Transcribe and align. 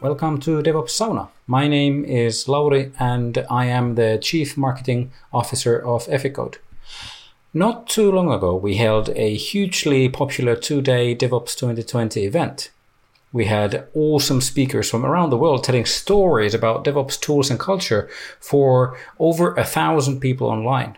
Welcome 0.00 0.38
to 0.42 0.62
DevOps 0.62 0.90
Sauna. 0.90 1.26
My 1.48 1.66
name 1.66 2.04
is 2.04 2.46
Lauri 2.46 2.92
and 3.00 3.44
I 3.50 3.64
am 3.64 3.96
the 3.96 4.16
Chief 4.22 4.56
Marketing 4.56 5.10
Officer 5.32 5.76
of 5.76 6.06
Eficode. 6.06 6.58
Not 7.52 7.88
too 7.88 8.12
long 8.12 8.30
ago, 8.30 8.54
we 8.54 8.76
held 8.76 9.08
a 9.16 9.34
hugely 9.34 10.08
popular 10.08 10.54
two 10.54 10.80
day 10.82 11.16
DevOps 11.16 11.58
2020 11.58 12.24
event. 12.24 12.70
We 13.32 13.46
had 13.46 13.88
awesome 13.92 14.40
speakers 14.40 14.88
from 14.88 15.04
around 15.04 15.30
the 15.30 15.36
world 15.36 15.64
telling 15.64 15.84
stories 15.84 16.54
about 16.54 16.84
DevOps 16.84 17.18
tools 17.18 17.50
and 17.50 17.58
culture 17.58 18.08
for 18.38 18.96
over 19.18 19.52
a 19.56 19.64
thousand 19.64 20.20
people 20.20 20.46
online. 20.46 20.96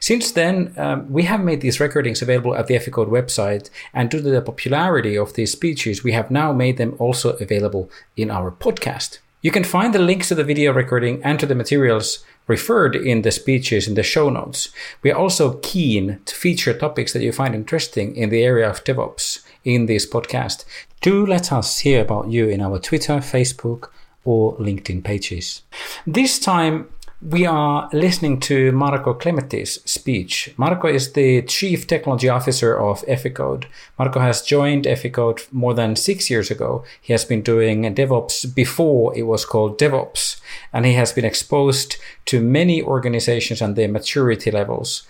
Since 0.00 0.32
then, 0.32 0.74
um, 0.76 1.10
we 1.10 1.24
have 1.24 1.42
made 1.42 1.60
these 1.60 1.80
recordings 1.80 2.22
available 2.22 2.54
at 2.54 2.66
the 2.66 2.74
Eficode 2.74 3.08
website, 3.08 3.70
and 3.94 4.10
due 4.10 4.22
to 4.22 4.30
the 4.30 4.42
popularity 4.42 5.16
of 5.16 5.34
these 5.34 5.52
speeches, 5.52 6.02
we 6.02 6.12
have 6.12 6.30
now 6.30 6.52
made 6.52 6.76
them 6.76 6.94
also 6.98 7.36
available 7.36 7.90
in 8.16 8.30
our 8.30 8.50
podcast. 8.50 9.18
You 9.40 9.52
can 9.52 9.62
find 9.62 9.94
the 9.94 10.00
links 10.00 10.28
to 10.28 10.34
the 10.34 10.42
video 10.42 10.72
recording 10.72 11.22
and 11.22 11.38
to 11.38 11.46
the 11.46 11.54
materials 11.54 12.24
referred 12.48 12.96
in 12.96 13.22
the 13.22 13.30
speeches 13.30 13.86
in 13.86 13.94
the 13.94 14.02
show 14.02 14.30
notes. 14.30 14.70
We 15.02 15.12
are 15.12 15.18
also 15.18 15.58
keen 15.62 16.18
to 16.24 16.34
feature 16.34 16.74
topics 16.74 17.12
that 17.12 17.22
you 17.22 17.30
find 17.30 17.54
interesting 17.54 18.16
in 18.16 18.30
the 18.30 18.42
area 18.42 18.68
of 18.68 18.82
DevOps 18.82 19.44
in 19.62 19.86
this 19.86 20.10
podcast. 20.10 20.64
Do 21.02 21.24
let 21.24 21.52
us 21.52 21.78
hear 21.78 22.02
about 22.02 22.30
you 22.30 22.48
in 22.48 22.60
our 22.60 22.80
Twitter, 22.80 23.18
Facebook, 23.18 23.90
or 24.24 24.56
LinkedIn 24.56 25.04
pages. 25.04 25.62
This 26.06 26.40
time, 26.40 26.88
we 27.20 27.44
are 27.44 27.88
listening 27.92 28.38
to 28.38 28.70
Marko 28.70 29.12
Klemetti's 29.12 29.82
speech. 29.90 30.54
Marko 30.56 30.86
is 30.86 31.14
the 31.14 31.42
Chief 31.42 31.84
Technology 31.84 32.28
Officer 32.28 32.78
of 32.78 33.04
Eficode. 33.06 33.64
Marko 33.98 34.20
has 34.20 34.42
joined 34.42 34.84
Eficode 34.84 35.52
more 35.52 35.74
than 35.74 35.96
six 35.96 36.30
years 36.30 36.48
ago. 36.48 36.84
He 37.00 37.12
has 37.12 37.24
been 37.24 37.42
doing 37.42 37.82
DevOps 37.94 38.54
before 38.54 39.16
it 39.16 39.22
was 39.22 39.44
called 39.44 39.80
DevOps, 39.80 40.40
and 40.72 40.86
he 40.86 40.92
has 40.92 41.12
been 41.12 41.24
exposed 41.24 41.96
to 42.26 42.40
many 42.40 42.82
organizations 42.82 43.60
and 43.60 43.74
their 43.74 43.88
maturity 43.88 44.52
levels. 44.52 45.02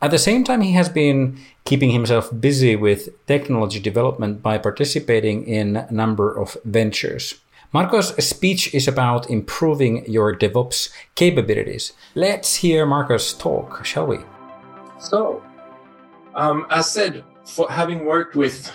At 0.00 0.12
the 0.12 0.18
same 0.18 0.44
time, 0.44 0.62
he 0.62 0.72
has 0.72 0.88
been 0.88 1.38
keeping 1.66 1.90
himself 1.90 2.30
busy 2.40 2.74
with 2.74 3.10
technology 3.26 3.80
development 3.80 4.42
by 4.42 4.56
participating 4.56 5.46
in 5.46 5.76
a 5.76 5.92
number 5.92 6.34
of 6.34 6.56
ventures. 6.64 7.34
Marko's 7.72 8.12
speech 8.24 8.74
is 8.74 8.88
about 8.88 9.30
improving 9.30 10.04
your 10.10 10.34
DevOps 10.36 10.90
capabilities. 11.14 11.92
Let's 12.16 12.56
hear 12.56 12.84
Marko's 12.84 13.32
talk, 13.32 13.84
shall 13.84 14.08
we? 14.08 14.18
So, 14.98 15.40
um, 16.34 16.66
as 16.70 16.90
said, 16.90 17.22
for 17.46 17.70
having 17.70 18.04
worked 18.04 18.34
with 18.34 18.72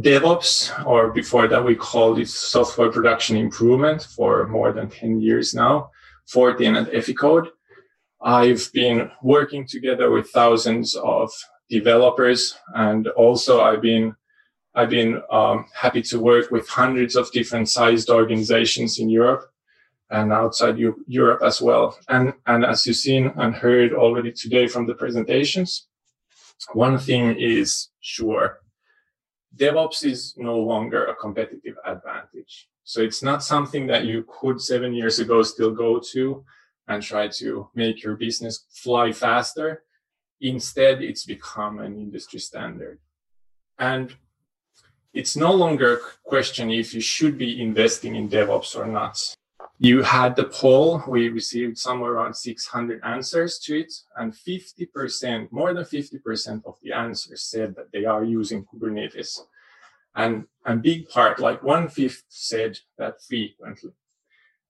DevOps, 0.00 0.86
or 0.86 1.12
before 1.12 1.46
that 1.46 1.62
we 1.62 1.74
called 1.74 2.18
it 2.18 2.28
software 2.28 2.90
production 2.90 3.36
improvement 3.36 4.02
for 4.16 4.48
more 4.48 4.72
than 4.72 4.88
10 4.88 5.20
years 5.20 5.52
now, 5.52 5.90
14 6.28 6.74
at 6.74 6.90
Eficode, 6.90 7.48
I've 8.22 8.70
been 8.72 9.10
working 9.22 9.66
together 9.66 10.10
with 10.10 10.30
thousands 10.30 10.94
of 10.94 11.30
developers 11.68 12.56
and 12.74 13.08
also 13.08 13.60
I've 13.60 13.82
been 13.82 14.14
I've 14.74 14.90
been 14.90 15.22
um, 15.30 15.66
happy 15.74 16.02
to 16.02 16.18
work 16.18 16.50
with 16.50 16.68
hundreds 16.68 17.14
of 17.14 17.30
different 17.32 17.68
sized 17.68 18.08
organizations 18.08 18.98
in 18.98 19.10
Europe 19.10 19.44
and 20.10 20.32
outside 20.32 20.78
Europe 21.06 21.42
as 21.42 21.60
well. 21.60 21.98
And, 22.08 22.34
and 22.46 22.64
as 22.64 22.86
you've 22.86 22.96
seen 22.96 23.32
and 23.36 23.54
heard 23.54 23.92
already 23.92 24.32
today 24.32 24.66
from 24.68 24.86
the 24.86 24.94
presentations, 24.94 25.88
one 26.72 26.98
thing 26.98 27.36
is 27.38 27.88
sure. 28.00 28.60
DevOps 29.56 30.04
is 30.04 30.34
no 30.36 30.58
longer 30.58 31.06
a 31.06 31.14
competitive 31.16 31.76
advantage. 31.84 32.68
So 32.84 33.00
it's 33.00 33.22
not 33.22 33.42
something 33.42 33.86
that 33.88 34.04
you 34.06 34.24
could 34.28 34.60
seven 34.60 34.94
years 34.94 35.18
ago 35.18 35.42
still 35.42 35.70
go 35.70 36.00
to 36.12 36.44
and 36.88 37.02
try 37.02 37.28
to 37.28 37.68
make 37.74 38.02
your 38.02 38.16
business 38.16 38.64
fly 38.70 39.12
faster. 39.12 39.84
Instead, 40.40 41.02
it's 41.02 41.24
become 41.24 41.78
an 41.78 41.96
industry 41.96 42.40
standard. 42.40 42.98
And 43.78 44.14
it's 45.14 45.36
no 45.36 45.52
longer 45.52 45.96
a 45.96 46.00
question 46.24 46.70
if 46.70 46.94
you 46.94 47.00
should 47.00 47.36
be 47.36 47.60
investing 47.60 48.16
in 48.16 48.28
DevOps 48.28 48.76
or 48.76 48.86
not. 48.86 49.18
You 49.78 50.02
had 50.02 50.36
the 50.36 50.44
poll, 50.44 51.02
we 51.08 51.28
received 51.28 51.76
somewhere 51.76 52.12
around 52.12 52.34
600 52.34 53.00
answers 53.04 53.58
to 53.64 53.80
it, 53.80 53.92
and 54.16 54.32
50%, 54.32 55.50
more 55.50 55.74
than 55.74 55.84
50% 55.84 56.64
of 56.64 56.76
the 56.82 56.92
answers 56.92 57.42
said 57.42 57.74
that 57.74 57.90
they 57.92 58.04
are 58.04 58.24
using 58.24 58.64
Kubernetes. 58.64 59.40
And 60.14 60.44
a 60.64 60.76
big 60.76 61.08
part, 61.08 61.40
like 61.40 61.62
one 61.62 61.88
fifth, 61.88 62.24
said 62.28 62.78
that 62.98 63.22
frequently. 63.22 63.90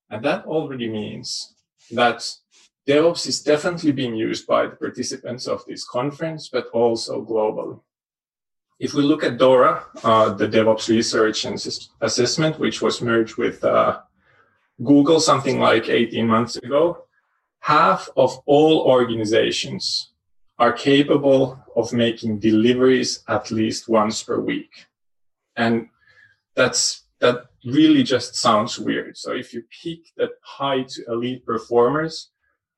And 0.09 0.25
that 0.25 0.47
already 0.47 0.89
means 0.89 1.55
that 1.91 2.37
DevOps 2.89 3.27
is 3.27 3.43
definitely 3.43 3.93
being 3.93 4.17
used 4.17 4.47
by 4.47 4.67
the 4.67 4.77
participants 4.77 5.47
of 5.47 5.65
this 5.67 5.85
conference, 5.85 6.49
but 6.49 6.69
also 6.69 7.25
globally. 7.25 7.81
If 8.83 8.95
we 8.95 9.05
look 9.05 9.23
at 9.23 9.39
DORA, 9.39 9.85
uh, 10.03 10.31
the 10.31 10.49
DevOps 10.49 10.89
Research 10.89 11.45
and 11.45 11.55
Assessment, 12.01 12.59
which 12.59 12.83
was 12.83 13.01
merged 13.01 13.37
with 13.37 13.63
uh, 13.63 14.01
Google 14.83 15.21
something 15.21 15.61
like 15.61 15.89
18 15.89 16.27
months 16.27 16.57
ago, 16.57 17.05
half 17.61 18.09
of 18.17 18.37
all 18.45 18.81
organizations 18.81 20.11
are 20.59 20.73
capable 20.73 21.65
of 21.77 21.93
making 21.93 22.41
deliveries 22.41 23.23
at 23.29 23.53
least 23.53 23.89
once 23.89 24.21
per 24.25 24.41
week. 24.41 24.73
And 25.55 25.87
that's, 26.57 27.05
that 27.21 27.45
really 27.65 28.03
just 28.03 28.35
sounds 28.35 28.81
weird. 28.81 29.17
So 29.17 29.31
if 29.31 29.55
you 29.55 29.63
pick 29.85 30.01
the 30.17 30.31
high 30.43 30.83
to 30.83 31.05
elite 31.07 31.47
performers 31.47 32.31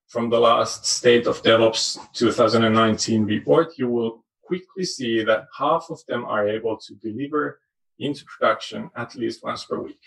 from 0.08 0.28
the 0.28 0.38
last 0.38 0.84
State 0.84 1.26
of 1.26 1.42
DevOps 1.42 1.98
2019 2.12 3.24
report, 3.24 3.78
you 3.78 3.88
will 3.88 4.23
quickly 4.46 4.84
see 4.84 5.22
that 5.24 5.46
half 5.56 5.86
of 5.90 6.00
them 6.06 6.24
are 6.24 6.48
able 6.48 6.76
to 6.76 6.94
deliver 6.94 7.60
into 7.98 8.24
production 8.24 8.90
at 8.96 9.14
least 9.14 9.42
once 9.42 9.64
per 9.64 9.78
week. 9.78 10.00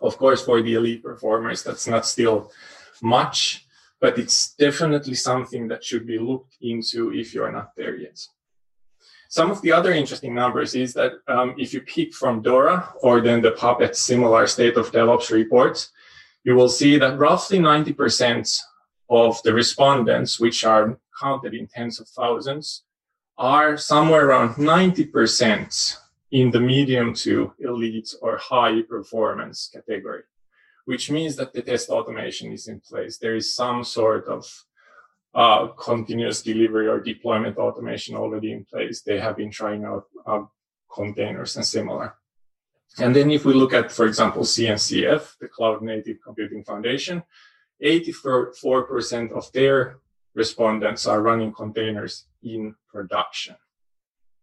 Of 0.00 0.18
course, 0.18 0.44
for 0.44 0.60
the 0.62 0.74
elite 0.74 1.02
performers, 1.02 1.62
that's 1.62 1.86
not 1.86 2.06
still 2.06 2.50
much, 3.02 3.66
but 4.00 4.18
it's 4.18 4.54
definitely 4.54 5.14
something 5.14 5.68
that 5.68 5.84
should 5.84 6.06
be 6.06 6.18
looked 6.18 6.56
into 6.60 7.12
if 7.12 7.32
you're 7.32 7.52
not 7.52 7.74
there 7.76 7.96
yet. 7.96 8.18
Some 9.28 9.50
of 9.50 9.62
the 9.62 9.72
other 9.72 9.92
interesting 9.92 10.34
numbers 10.34 10.74
is 10.74 10.92
that 10.92 11.12
um, 11.26 11.54
if 11.56 11.72
you 11.72 11.80
pick 11.80 12.12
from 12.12 12.42
DORA 12.42 12.92
or 13.02 13.22
then 13.22 13.40
the 13.40 13.52
Puppet 13.52 13.96
similar 13.96 14.46
state 14.46 14.76
of 14.76 14.92
DevOps 14.92 15.30
reports, 15.30 15.90
you 16.44 16.54
will 16.54 16.68
see 16.68 16.98
that 16.98 17.18
roughly 17.18 17.58
90% 17.58 18.60
of 19.08 19.42
the 19.42 19.54
respondents, 19.54 20.38
which 20.38 20.64
are 20.64 20.98
counted 21.18 21.54
in 21.54 21.66
tens 21.66 22.00
of 22.00 22.08
thousands, 22.08 22.82
are 23.38 23.76
somewhere 23.76 24.26
around 24.28 24.54
90% 24.54 25.96
in 26.30 26.50
the 26.50 26.60
medium 26.60 27.14
to 27.14 27.52
elite 27.58 28.14
or 28.22 28.38
high 28.38 28.82
performance 28.82 29.70
category, 29.72 30.22
which 30.86 31.10
means 31.10 31.36
that 31.36 31.52
the 31.52 31.62
test 31.62 31.90
automation 31.90 32.52
is 32.52 32.68
in 32.68 32.80
place. 32.80 33.18
There 33.18 33.36
is 33.36 33.54
some 33.54 33.84
sort 33.84 34.26
of 34.26 34.46
uh, 35.34 35.68
continuous 35.68 36.42
delivery 36.42 36.88
or 36.88 37.00
deployment 37.00 37.56
automation 37.56 38.16
already 38.16 38.52
in 38.52 38.64
place. 38.64 39.02
They 39.02 39.18
have 39.18 39.36
been 39.36 39.50
trying 39.50 39.84
out 39.84 40.04
uh, 40.26 40.42
containers 40.92 41.56
and 41.56 41.64
similar. 41.64 42.14
And 42.98 43.16
then 43.16 43.30
if 43.30 43.44
we 43.44 43.54
look 43.54 43.72
at, 43.72 43.90
for 43.90 44.06
example, 44.06 44.42
CNCF, 44.42 45.38
the 45.38 45.48
Cloud 45.48 45.82
Native 45.82 46.18
Computing 46.22 46.62
Foundation, 46.64 47.22
84% 47.82 49.32
of 49.32 49.50
their 49.52 49.98
respondents 50.34 51.06
are 51.06 51.22
running 51.22 51.52
containers 51.52 52.26
in 52.42 52.74
production. 52.92 53.56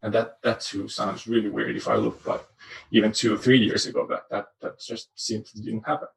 And 0.01 0.13
that, 0.13 0.41
that 0.43 0.61
too 0.61 0.87
sounds 0.87 1.27
really 1.27 1.49
weird 1.49 1.75
if 1.75 1.87
I 1.87 1.95
look 1.95 2.25
like 2.25 2.45
even 2.91 3.11
two 3.11 3.33
or 3.33 3.37
three 3.37 3.59
years 3.59 3.85
ago, 3.85 4.07
that, 4.09 4.23
that, 4.31 4.47
that 4.61 4.79
just 4.79 5.09
simply 5.15 5.61
didn't 5.61 5.85
happen. 5.85 6.07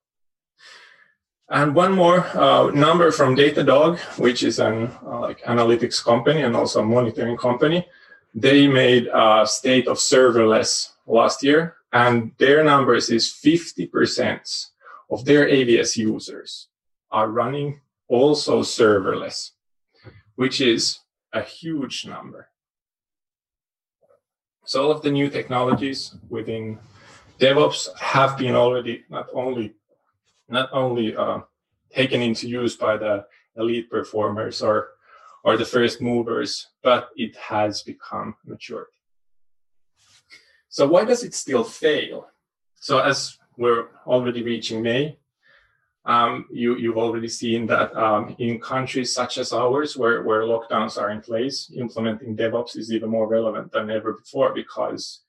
And 1.48 1.74
one 1.74 1.92
more 1.92 2.20
uh, 2.36 2.70
number 2.70 3.10
from 3.10 3.36
Datadog, 3.36 3.98
which 4.18 4.42
is 4.42 4.58
an 4.58 4.90
uh, 5.04 5.20
like 5.20 5.42
analytics 5.42 6.02
company 6.02 6.42
and 6.42 6.56
also 6.56 6.80
a 6.80 6.84
monitoring 6.84 7.36
company. 7.36 7.86
They 8.34 8.66
made 8.66 9.08
a 9.12 9.46
state 9.46 9.86
of 9.88 9.98
serverless 9.98 10.92
last 11.06 11.42
year, 11.42 11.76
and 11.92 12.32
their 12.38 12.64
numbers 12.64 13.10
is 13.10 13.26
50% 13.28 14.68
of 15.10 15.24
their 15.26 15.46
AWS 15.46 15.96
users 15.96 16.68
are 17.10 17.28
running 17.28 17.80
also 18.08 18.62
serverless 18.62 19.50
which 20.36 20.60
is 20.60 20.98
a 21.32 21.42
huge 21.42 22.06
number. 22.06 22.48
So 24.64 24.84
all 24.84 24.90
of 24.90 25.02
the 25.02 25.10
new 25.10 25.28
technologies 25.28 26.14
within 26.28 26.78
DevOps 27.38 27.88
have 27.98 28.38
been 28.38 28.54
already 28.54 29.04
not 29.10 29.26
only 29.32 29.74
not 30.48 30.68
only 30.72 31.16
uh, 31.16 31.40
taken 31.90 32.22
into 32.22 32.48
use 32.48 32.76
by 32.76 32.96
the 32.96 33.24
elite 33.56 33.90
performers 33.90 34.62
or 34.62 34.90
or 35.44 35.56
the 35.56 35.64
first 35.64 36.00
movers, 36.00 36.68
but 36.82 37.08
it 37.16 37.34
has 37.36 37.82
become 37.82 38.36
matured. 38.44 38.86
So 40.68 40.86
why 40.86 41.04
does 41.04 41.24
it 41.24 41.34
still 41.34 41.64
fail? 41.64 42.28
So 42.76 43.00
as 43.00 43.38
we're 43.56 43.88
already 44.06 44.42
reaching 44.42 44.82
May. 44.82 45.18
Um, 46.04 46.46
you, 46.50 46.76
you've 46.76 46.98
already 46.98 47.28
seen 47.28 47.66
that 47.66 47.94
um, 47.96 48.34
in 48.38 48.60
countries 48.60 49.14
such 49.14 49.38
as 49.38 49.52
ours, 49.52 49.96
where, 49.96 50.22
where 50.22 50.42
lockdowns 50.42 51.00
are 51.00 51.10
in 51.10 51.20
place, 51.20 51.70
implementing 51.76 52.36
DevOps 52.36 52.76
is 52.76 52.92
even 52.92 53.08
more 53.08 53.28
relevant 53.28 53.70
than 53.70 53.88
ever 53.90 54.14
before 54.14 54.52
because 54.52 55.20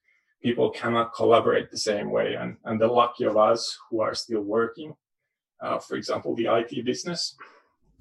people 0.42 0.72
cannot 0.72 1.14
collaborate 1.14 1.70
the 1.70 1.78
same 1.78 2.10
way. 2.10 2.34
And, 2.34 2.58
and 2.66 2.82
the 2.82 2.88
lucky 2.88 3.26
of 3.26 3.38
us 3.38 3.78
who 3.90 4.02
are 4.02 4.16
still 4.16 4.42
working, 4.42 4.96
uh, 5.62 5.78
for 5.78 5.96
example, 5.96 6.36
the 6.36 6.48
IT 6.48 6.84
business. 6.84 7.36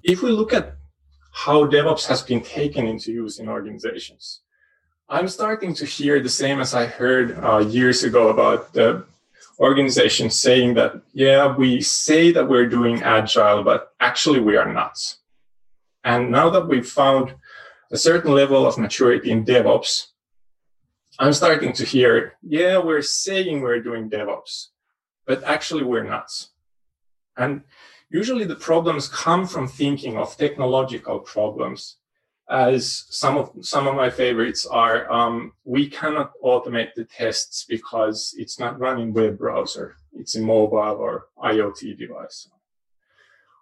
If 0.03 0.23
we 0.23 0.31
look 0.31 0.51
at 0.51 0.75
how 1.31 1.65
DevOps 1.65 2.07
has 2.07 2.23
been 2.23 2.41
taken 2.41 2.87
into 2.87 3.11
use 3.11 3.37
in 3.39 3.47
organizations, 3.47 4.41
I'm 5.09 5.27
starting 5.27 5.75
to 5.75 5.85
hear 5.85 6.19
the 6.21 6.29
same 6.29 6.59
as 6.59 6.73
I 6.73 6.85
heard 6.87 7.37
uh, 7.43 7.59
years 7.59 8.03
ago 8.03 8.29
about 8.29 8.73
the 8.73 9.05
organizations 9.59 10.39
saying 10.39 10.73
that, 10.75 11.01
yeah, 11.13 11.55
we 11.55 11.81
say 11.81 12.31
that 12.31 12.47
we're 12.47 12.67
doing 12.67 13.03
agile, 13.03 13.63
but 13.63 13.93
actually 13.99 14.39
we 14.39 14.57
are 14.57 14.71
not. 14.71 14.97
And 16.03 16.31
now 16.31 16.49
that 16.49 16.67
we've 16.67 16.87
found 16.87 17.35
a 17.91 17.97
certain 17.97 18.33
level 18.33 18.65
of 18.65 18.77
maturity 18.77 19.31
in 19.31 19.45
DevOps, 19.45 20.07
I'm 21.19 21.33
starting 21.33 21.73
to 21.73 21.85
hear, 21.85 22.33
yeah, 22.41 22.79
we're 22.79 23.03
saying 23.03 23.61
we're 23.61 23.81
doing 23.81 24.09
DevOps, 24.09 24.69
but 25.27 25.43
actually 25.43 25.83
we're 25.83 26.03
not. 26.03 26.29
And 27.37 27.61
usually 28.09 28.45
the 28.45 28.55
problems 28.55 29.07
come 29.07 29.45
from 29.47 29.67
thinking 29.67 30.17
of 30.17 30.35
technological 30.37 31.19
problems 31.19 31.97
as 32.49 33.05
some 33.09 33.37
of 33.37 33.51
some 33.61 33.87
of 33.87 33.95
my 33.95 34.09
favorites 34.09 34.65
are 34.65 35.09
um, 35.11 35.53
we 35.63 35.87
cannot 35.89 36.33
automate 36.43 36.93
the 36.95 37.05
tests 37.05 37.65
because 37.67 38.35
it's 38.37 38.59
not 38.59 38.79
running 38.79 39.13
web 39.13 39.37
browser. 39.37 39.95
It's 40.13 40.35
a 40.35 40.41
mobile 40.41 40.97
or 40.99 41.27
iot 41.43 41.97
device. 41.97 42.49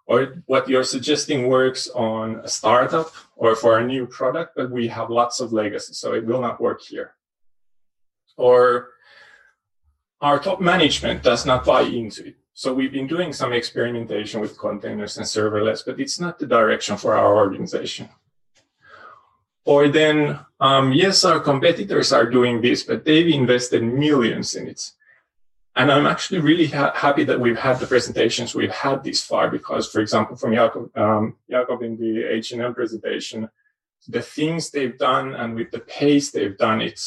Or 0.06 0.42
what 0.46 0.68
you're 0.68 0.84
suggesting 0.84 1.48
works 1.48 1.88
on 1.88 2.36
a 2.42 2.48
startup 2.48 3.12
or 3.36 3.54
for 3.54 3.78
a 3.78 3.86
new 3.86 4.06
product 4.06 4.54
but 4.56 4.70
we 4.70 4.88
have 4.88 5.10
lots 5.10 5.40
of 5.40 5.52
legacy 5.52 5.94
so 5.94 6.14
it 6.14 6.26
will 6.26 6.40
not 6.40 6.60
work 6.60 6.82
here. 6.82 7.14
Or 8.36 8.90
our 10.20 10.40
top 10.40 10.60
management 10.60 11.22
does 11.22 11.46
not 11.46 11.64
buy 11.64 11.82
into 11.82 12.26
it. 12.28 12.36
So 12.52 12.74
we've 12.74 12.92
been 12.92 13.06
doing 13.06 13.32
some 13.32 13.52
experimentation 13.52 14.40
with 14.40 14.58
containers 14.58 15.16
and 15.16 15.24
serverless 15.24 15.84
but 15.86 16.00
it's 16.00 16.18
not 16.18 16.40
the 16.40 16.46
direction 16.46 16.96
for 16.96 17.14
our 17.14 17.36
organization 17.36 18.08
or 19.64 19.88
then, 19.88 20.40
um, 20.60 20.92
yes, 20.92 21.24
our 21.24 21.40
competitors 21.40 22.12
are 22.12 22.26
doing 22.26 22.60
this, 22.60 22.82
but 22.82 23.04
they've 23.04 23.34
invested 23.34 23.82
millions 23.82 24.54
in 24.54 24.68
it. 24.68 24.90
And 25.74 25.90
I'm 25.90 26.06
actually 26.06 26.40
really 26.40 26.66
ha- 26.66 26.92
happy 26.94 27.24
that 27.24 27.40
we've 27.40 27.58
had 27.58 27.78
the 27.78 27.86
presentations 27.86 28.54
we've 28.54 28.70
had 28.70 29.02
this 29.02 29.22
far 29.22 29.50
because, 29.50 29.90
for 29.90 30.00
example, 30.00 30.36
from 30.36 30.52
Jakob, 30.52 30.96
um, 30.96 31.36
in 31.48 31.96
the 31.96 32.24
H&M 32.28 32.74
presentation, 32.74 33.48
the 34.08 34.20
things 34.20 34.70
they've 34.70 34.98
done 34.98 35.34
and 35.34 35.54
with 35.54 35.70
the 35.70 35.78
pace 35.78 36.30
they've 36.30 36.58
done 36.58 36.80
it 36.82 37.00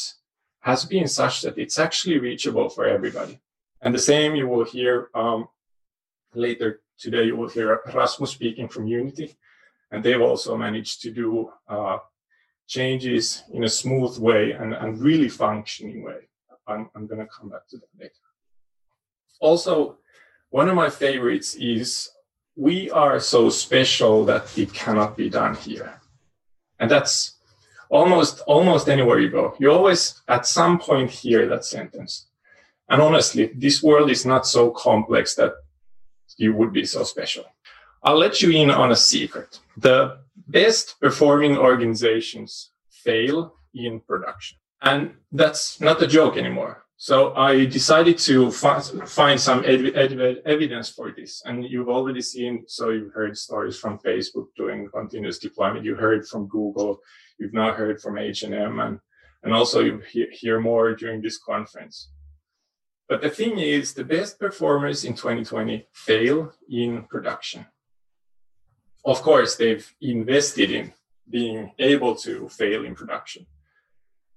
has 0.60 0.84
been 0.84 1.06
such 1.06 1.42
that 1.42 1.58
it's 1.58 1.78
actually 1.78 2.18
reachable 2.18 2.68
for 2.68 2.86
everybody. 2.86 3.38
And 3.80 3.94
the 3.94 4.00
same 4.00 4.34
you 4.34 4.48
will 4.48 4.64
hear 4.64 5.10
um, 5.14 5.48
later 6.34 6.80
today, 6.98 7.24
you 7.24 7.36
will 7.36 7.48
hear 7.48 7.82
Rasmus 7.94 8.30
speaking 8.30 8.68
from 8.68 8.88
Unity. 8.88 9.36
And 9.92 10.02
they've 10.02 10.20
also 10.20 10.56
managed 10.56 11.02
to 11.02 11.12
do 11.12 11.52
uh, 11.68 11.98
changes 12.66 13.44
in 13.52 13.64
a 13.64 13.68
smooth 13.68 14.18
way 14.18 14.52
and, 14.52 14.74
and 14.74 15.00
really 15.00 15.28
functioning 15.28 16.02
way. 16.02 16.28
I'm, 16.66 16.90
I'm 16.94 17.06
going 17.06 17.20
to 17.20 17.26
come 17.26 17.48
back 17.48 17.68
to 17.68 17.76
that 17.76 17.88
later. 17.98 18.12
Also, 19.40 19.98
one 20.50 20.68
of 20.68 20.74
my 20.74 20.90
favorites 20.90 21.54
is 21.54 22.10
we 22.56 22.90
are 22.90 23.20
so 23.20 23.50
special 23.50 24.24
that 24.24 24.56
it 24.58 24.72
cannot 24.72 25.16
be 25.16 25.28
done 25.28 25.54
here. 25.54 26.00
And 26.78 26.90
that's 26.90 27.36
almost 27.88 28.40
almost 28.40 28.88
anywhere 28.88 29.20
you 29.20 29.30
go. 29.30 29.54
You 29.58 29.70
always 29.70 30.20
at 30.28 30.46
some 30.46 30.78
point 30.78 31.10
hear 31.10 31.46
that 31.46 31.64
sentence. 31.64 32.26
And 32.88 33.02
honestly, 33.02 33.50
this 33.54 33.82
world 33.82 34.10
is 34.10 34.24
not 34.24 34.46
so 34.46 34.70
complex 34.70 35.34
that 35.36 35.52
you 36.36 36.54
would 36.54 36.72
be 36.72 36.84
so 36.84 37.04
special. 37.04 37.44
I'll 38.02 38.18
let 38.18 38.40
you 38.40 38.50
in 38.50 38.70
on 38.70 38.92
a 38.92 38.96
secret. 38.96 39.58
The 39.76 40.18
best 40.48 40.96
performing 41.00 41.56
organizations 41.56 42.72
fail 42.90 43.54
in 43.74 44.00
production. 44.00 44.58
And 44.82 45.14
that's 45.32 45.80
not 45.80 46.02
a 46.02 46.06
joke 46.06 46.36
anymore. 46.36 46.84
So 46.98 47.34
I 47.34 47.66
decided 47.66 48.18
to 48.18 48.50
find 48.50 49.38
some 49.40 49.64
ev- 49.66 49.94
ev- 49.94 50.38
evidence 50.46 50.88
for 50.88 51.12
this. 51.12 51.42
And 51.44 51.64
you've 51.64 51.90
already 51.90 52.22
seen, 52.22 52.64
so 52.66 52.88
you've 52.88 53.12
heard 53.12 53.36
stories 53.36 53.78
from 53.78 53.98
Facebook 53.98 54.46
doing 54.56 54.88
continuous 54.92 55.38
deployment. 55.38 55.84
You 55.84 55.94
heard 55.94 56.26
from 56.26 56.48
Google. 56.48 57.00
You've 57.38 57.52
now 57.52 57.72
heard 57.72 58.00
from 58.00 58.16
H&M 58.16 58.80
and, 58.80 58.98
and 59.42 59.52
also 59.52 59.80
you 59.80 60.00
he- 60.10 60.30
hear 60.32 60.58
more 60.58 60.94
during 60.94 61.20
this 61.20 61.38
conference. 61.38 62.10
But 63.08 63.20
the 63.20 63.30
thing 63.30 63.58
is 63.58 63.92
the 63.92 64.04
best 64.04 64.40
performers 64.40 65.04
in 65.04 65.12
2020 65.12 65.86
fail 65.92 66.52
in 66.68 67.04
production 67.04 67.66
of 69.06 69.22
course, 69.22 69.54
they've 69.54 69.88
invested 70.00 70.70
in 70.70 70.92
being 71.30 71.72
able 71.78 72.16
to 72.16 72.48
fail 72.48 72.84
in 72.84 72.94
production. 72.94 73.46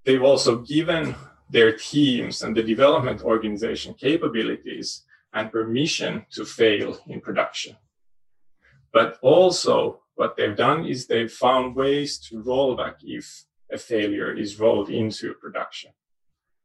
They've 0.06 0.24
also 0.24 0.60
given 0.60 1.16
their 1.50 1.76
teams 1.76 2.44
and 2.44 2.56
the 2.56 2.62
development 2.62 3.24
organization 3.24 3.96
capabilities 3.96 5.04
and 5.34 5.52
permission 5.52 6.26
to 6.32 6.46
fail 6.46 7.00
in 7.08 7.20
production. 7.20 7.76
But 8.94 9.18
also, 9.22 10.02
what 10.16 10.38
they've 10.38 10.56
done 10.56 10.86
is 10.86 11.08
they've 11.08 11.32
found 11.32 11.76
ways 11.76 12.20
to 12.30 12.42
roll 12.42 12.76
back 12.76 12.98
if 13.04 13.46
a 13.72 13.78
failure 13.78 14.32
is 14.36 14.60
rolled 14.60 14.90
into 14.90 15.34
production. 15.36 15.92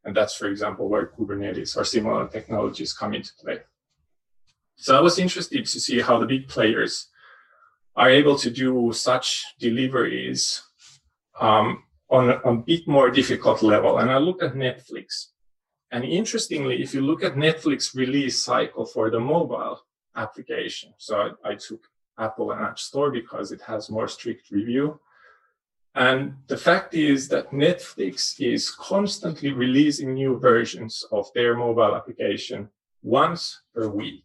And 0.04 0.14
that's, 0.14 0.34
for 0.34 0.48
example, 0.48 0.88
where 0.88 1.06
Kubernetes 1.06 1.76
or 1.76 1.84
similar 1.84 2.28
technologies 2.28 2.92
come 2.92 3.14
into 3.14 3.32
play. 3.40 3.60
So 4.76 4.96
I 4.96 5.00
was 5.00 5.18
interested 5.18 5.64
to 5.64 5.80
see 5.80 6.00
how 6.00 6.18
the 6.18 6.26
big 6.26 6.48
players 6.48 7.08
are 7.96 8.10
able 8.10 8.36
to 8.38 8.50
do 8.50 8.92
such 8.92 9.44
deliveries 9.58 10.62
um, 11.40 11.84
on 12.10 12.30
a, 12.30 12.36
a 12.38 12.56
bit 12.56 12.86
more 12.86 13.10
difficult 13.10 13.62
level. 13.62 13.98
And 13.98 14.10
I 14.10 14.18
looked 14.18 14.42
at 14.42 14.54
Netflix. 14.54 15.28
And 15.90 16.04
interestingly, 16.04 16.82
if 16.82 16.92
you 16.92 17.02
look 17.02 17.22
at 17.22 17.34
Netflix 17.34 17.94
release 17.94 18.44
cycle 18.44 18.84
for 18.84 19.10
the 19.10 19.20
mobile 19.20 19.80
application, 20.16 20.92
so 20.98 21.34
I, 21.44 21.50
I 21.50 21.54
took 21.54 21.82
Apple 22.18 22.50
and 22.52 22.60
App 22.62 22.78
Store 22.78 23.10
because 23.10 23.52
it 23.52 23.60
has 23.62 23.90
more 23.90 24.08
strict 24.08 24.50
review. 24.50 25.00
And 25.94 26.34
the 26.48 26.56
fact 26.56 26.94
is 26.94 27.28
that 27.28 27.52
Netflix 27.52 28.40
is 28.40 28.70
constantly 28.72 29.52
releasing 29.52 30.14
new 30.14 30.38
versions 30.38 31.04
of 31.12 31.32
their 31.34 31.56
mobile 31.56 31.94
application 31.94 32.68
once 33.02 33.62
per 33.72 33.86
week, 33.86 34.24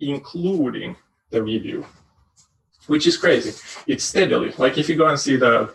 including 0.00 0.96
the 1.30 1.40
review 1.40 1.86
which 2.86 3.06
is 3.06 3.16
crazy. 3.16 3.52
It's 3.86 4.04
steadily. 4.04 4.52
Like 4.58 4.78
if 4.78 4.88
you 4.88 4.96
go 4.96 5.08
and 5.08 5.18
see 5.18 5.36
the 5.36 5.74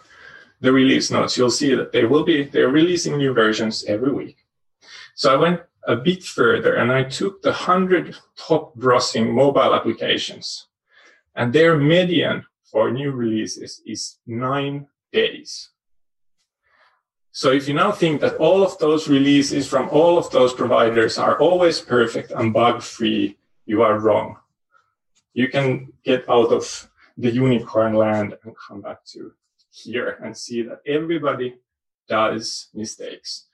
the 0.62 0.72
release 0.74 1.10
notes, 1.10 1.38
you'll 1.38 1.52
see 1.52 1.74
that 1.76 1.92
they 1.92 2.06
will 2.06 2.24
be 2.24 2.44
they're 2.44 2.70
releasing 2.70 3.18
new 3.18 3.34
versions 3.34 3.86
every 3.86 4.12
week. 4.12 4.38
So 5.16 5.34
I 5.34 5.38
went 5.38 5.62
a 5.88 5.96
bit 5.96 6.24
further 6.24 6.76
and 6.76 6.92
I 6.92 7.04
took 7.04 7.42
the 7.42 7.54
hundred 7.54 8.16
top 8.36 8.78
grossing 8.78 9.32
mobile 9.32 9.74
applications, 9.74 10.68
and 11.36 11.54
their 11.54 11.78
median 11.78 12.46
for 12.72 12.92
new 12.92 13.12
releases 13.12 13.82
is 13.86 14.18
nine 14.28 14.88
days. 15.12 15.70
So 17.32 17.52
if 17.52 17.68
you 17.68 17.74
now 17.74 17.92
think 17.92 18.22
that 18.22 18.36
all 18.36 18.64
of 18.64 18.78
those 18.80 19.08
releases 19.08 19.68
from 19.68 19.88
all 19.90 20.18
of 20.18 20.30
those 20.32 20.54
providers 20.54 21.18
are 21.18 21.40
always 21.40 21.80
perfect 21.80 22.32
and 22.32 22.52
bug 22.52 22.82
free, 22.82 23.38
you 23.66 23.82
are 23.82 24.00
wrong. 24.00 24.38
You 25.34 25.48
can 25.48 25.94
get 26.04 26.28
out 26.30 26.52
of 26.52 26.90
the 27.20 27.32
unicorn 27.32 27.94
land 27.94 28.38
and 28.44 28.56
come 28.56 28.82
back 28.82 29.04
to 29.04 29.34
here 29.72 30.18
and 30.24 30.36
see 30.36 30.62
that 30.62 30.80
everybody 30.88 31.56
does 32.08 32.70
mistakes. 32.74 33.48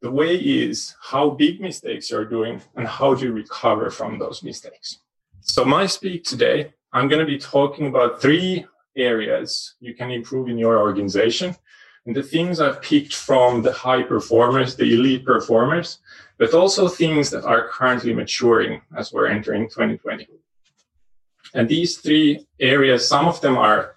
The 0.00 0.10
way 0.10 0.34
is 0.36 0.96
how 1.00 1.30
big 1.30 1.60
mistakes 1.60 2.10
you're 2.10 2.24
doing 2.24 2.60
and 2.74 2.86
how 2.86 3.14
do 3.14 3.26
you 3.26 3.32
recover 3.32 3.90
from 3.90 4.18
those 4.18 4.42
mistakes. 4.42 4.98
So 5.40 5.64
my 5.64 5.86
speak 5.86 6.24
today, 6.24 6.74
I'm 6.92 7.08
going 7.08 7.20
to 7.20 7.32
be 7.32 7.38
talking 7.38 7.86
about 7.86 8.20
three 8.20 8.66
areas 8.96 9.76
you 9.78 9.94
can 9.94 10.10
improve 10.10 10.48
in 10.48 10.58
your 10.58 10.78
organization. 10.80 11.54
And 12.04 12.16
the 12.16 12.22
things 12.24 12.58
I've 12.58 12.82
picked 12.82 13.14
from 13.14 13.62
the 13.62 13.72
high 13.72 14.02
performers, 14.02 14.74
the 14.74 14.92
elite 14.94 15.24
performers, 15.24 16.00
but 16.38 16.52
also 16.52 16.88
things 16.88 17.30
that 17.30 17.44
are 17.44 17.68
currently 17.68 18.12
maturing 18.12 18.82
as 18.96 19.12
we're 19.12 19.28
entering 19.28 19.68
2020. 19.68 20.26
And 21.54 21.68
these 21.68 21.98
three 21.98 22.46
areas, 22.60 23.08
some 23.08 23.28
of 23.28 23.40
them 23.40 23.56
are 23.58 23.96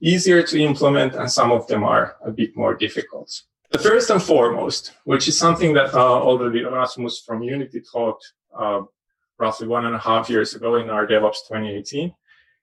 easier 0.00 0.42
to 0.42 0.58
implement 0.58 1.14
and 1.14 1.30
some 1.30 1.52
of 1.52 1.66
them 1.66 1.84
are 1.84 2.16
a 2.24 2.30
bit 2.30 2.56
more 2.56 2.74
difficult. 2.74 3.42
The 3.70 3.78
first 3.78 4.10
and 4.10 4.22
foremost, 4.22 4.92
which 5.04 5.28
is 5.28 5.38
something 5.38 5.72
that 5.74 5.94
uh, 5.94 5.98
already 5.98 6.62
Rasmus 6.62 7.22
from 7.26 7.42
Unity 7.42 7.80
talked 7.80 8.32
uh, 8.56 8.82
roughly 9.38 9.66
one 9.66 9.86
and 9.86 9.94
a 9.94 9.98
half 9.98 10.28
years 10.28 10.54
ago 10.54 10.76
in 10.76 10.90
our 10.90 11.06
DevOps 11.06 11.48
2018 11.48 12.14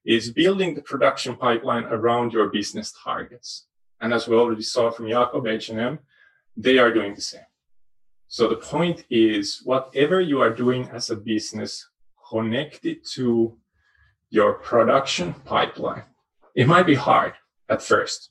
is 0.05 0.31
building 0.31 0.75
the 0.75 0.81
production 0.81 1.36
pipeline 1.36 1.86
around 1.86 2.31
your 2.31 2.50
business 2.50 2.93
targets. 3.03 3.65
And 4.01 4.13
as 4.13 4.27
we 4.27 4.36
already 4.36 4.62
saw 4.62 4.91
from 4.91 5.10
Jakob 5.10 5.46
H&M, 5.48 6.00
they 6.55 6.77
are 6.77 6.93
doing 6.93 7.15
the 7.15 7.22
same. 7.22 7.41
So 8.27 8.48
the 8.48 8.58
point 8.58 9.05
is 9.10 9.62
whatever 9.63 10.22
you 10.22 10.39
are 10.41 10.53
doing 10.53 10.88
as 10.93 11.10
a 11.10 11.15
business, 11.15 11.89
connect 12.29 12.86
it 12.86 13.03
to 13.15 13.58
your 14.30 14.54
production 14.54 15.34
pipeline. 15.46 16.04
It 16.56 16.68
might 16.68 16.86
be 16.86 16.96
hard 16.96 17.34
at 17.70 17.82
first, 17.82 18.30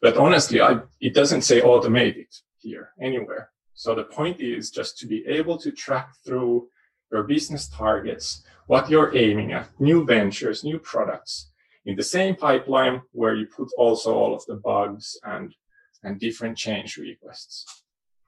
but 0.00 0.16
honestly, 0.16 0.60
I, 0.60 0.80
it 1.00 1.14
doesn't 1.14 1.42
say 1.42 1.60
automate 1.60 2.16
it 2.16 2.34
here 2.58 2.90
anywhere. 3.00 3.50
So 3.74 3.94
the 3.94 4.04
point 4.04 4.40
is 4.40 4.70
just 4.70 4.98
to 4.98 5.06
be 5.06 5.24
able 5.26 5.58
to 5.58 5.70
track 5.70 6.10
through 6.24 6.68
your 7.12 7.22
business 7.22 7.68
targets, 7.68 8.42
what 8.66 8.90
you're 8.90 9.16
aiming 9.16 9.52
at, 9.52 9.68
new 9.80 10.04
ventures, 10.04 10.64
new 10.64 10.78
products 10.78 11.50
in 11.86 11.96
the 11.96 12.02
same 12.02 12.36
pipeline 12.36 13.00
where 13.12 13.34
you 13.34 13.46
put 13.46 13.68
also 13.78 14.14
all 14.14 14.34
of 14.34 14.44
the 14.46 14.56
bugs 14.56 15.16
and, 15.24 15.54
and 16.02 16.20
different 16.20 16.56
change 16.56 16.96
requests. 16.96 17.84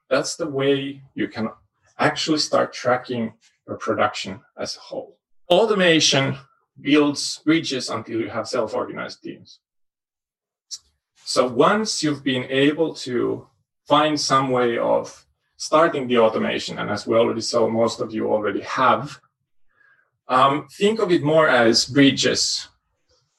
That's 0.08 0.36
the 0.36 0.48
way 0.48 1.02
you 1.14 1.28
can 1.28 1.50
actually 1.98 2.38
start 2.38 2.72
tracking 2.72 3.34
your 3.66 3.76
production 3.76 4.40
as 4.58 4.76
a 4.76 4.80
whole. 4.80 5.18
Automation 5.50 6.36
builds 6.82 7.40
bridges 7.44 7.88
until 7.88 8.20
you 8.20 8.30
have 8.30 8.48
self-organized 8.48 9.22
teams. 9.22 9.60
So 11.24 11.46
once 11.46 12.02
you've 12.02 12.24
been 12.24 12.44
able 12.50 12.94
to 13.06 13.46
find 13.86 14.18
some 14.20 14.50
way 14.50 14.78
of 14.78 15.26
starting 15.56 16.08
the 16.08 16.18
automation, 16.18 16.78
and 16.78 16.90
as 16.90 17.06
we 17.06 17.16
already 17.16 17.40
saw, 17.40 17.68
most 17.68 18.00
of 18.00 18.12
you 18.12 18.30
already 18.30 18.62
have, 18.62 19.20
um, 20.28 20.66
think 20.68 21.00
of 21.00 21.10
it 21.10 21.22
more 21.22 21.48
as 21.48 21.84
bridges, 21.84 22.68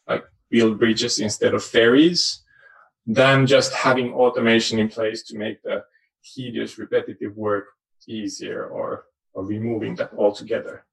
like 0.08 0.24
build 0.50 0.80
bridges 0.80 1.20
instead 1.20 1.54
of 1.54 1.64
ferries, 1.64 2.44
than 3.06 3.48
just 3.48 3.74
having 3.74 4.14
automation 4.14 4.78
in 4.80 4.88
place 4.88 5.24
to 5.24 5.38
make 5.38 5.62
the 5.64 5.84
tedious, 6.24 6.78
repetitive 6.78 7.36
work 7.36 7.66
easier 8.08 8.66
or, 8.66 9.06
or 9.34 9.46
removing 9.46 9.96
that 9.96 10.14
altogether. 10.14 10.86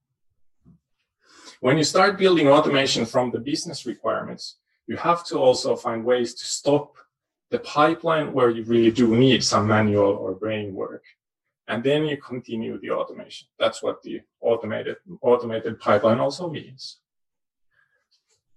When 1.61 1.77
you 1.77 1.85
start 1.85 2.19
building 2.19 2.49
automation 2.49 3.05
from 3.05 3.31
the 3.31 3.41
business 3.41 3.87
requirements, 3.87 4.57
you 4.87 4.97
have 4.97 5.25
to 5.27 5.38
also 5.38 5.77
find 5.77 6.05
ways 6.05 6.35
to 6.35 6.45
stop 6.45 6.97
the 7.50 7.59
pipeline 7.59 8.33
where 8.33 8.50
you 8.50 8.62
really 8.65 8.91
do 8.91 9.17
need 9.17 9.43
some 9.43 9.67
manual 9.67 10.12
or 10.12 10.35
brain 10.35 10.75
work 10.75 11.05
and 11.69 11.85
then 11.85 12.07
you 12.07 12.17
continue 12.17 12.81
the 12.81 12.91
automation. 12.91 13.47
That's 13.59 13.83
what 13.83 14.03
the 14.03 14.23
automated 14.41 14.97
automated 15.21 15.79
pipeline 15.79 16.19
also 16.19 16.50
means. 16.50 16.99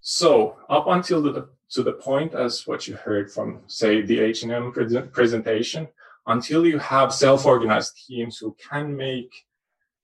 So 0.00 0.56
up 0.68 0.86
until 0.88 1.22
the, 1.22 1.48
to 1.70 1.82
the 1.82 1.92
point 1.92 2.34
as 2.34 2.66
what 2.66 2.88
you 2.88 2.96
heard 2.96 3.30
from 3.30 3.60
say 3.66 4.02
the 4.02 4.18
H&M 4.18 4.72
presentation, 5.12 5.88
until 6.26 6.66
you 6.66 6.78
have 6.78 7.12
self-organized 7.12 7.96
teams 8.06 8.38
who 8.38 8.56
can 8.58 8.96
make 8.96 9.32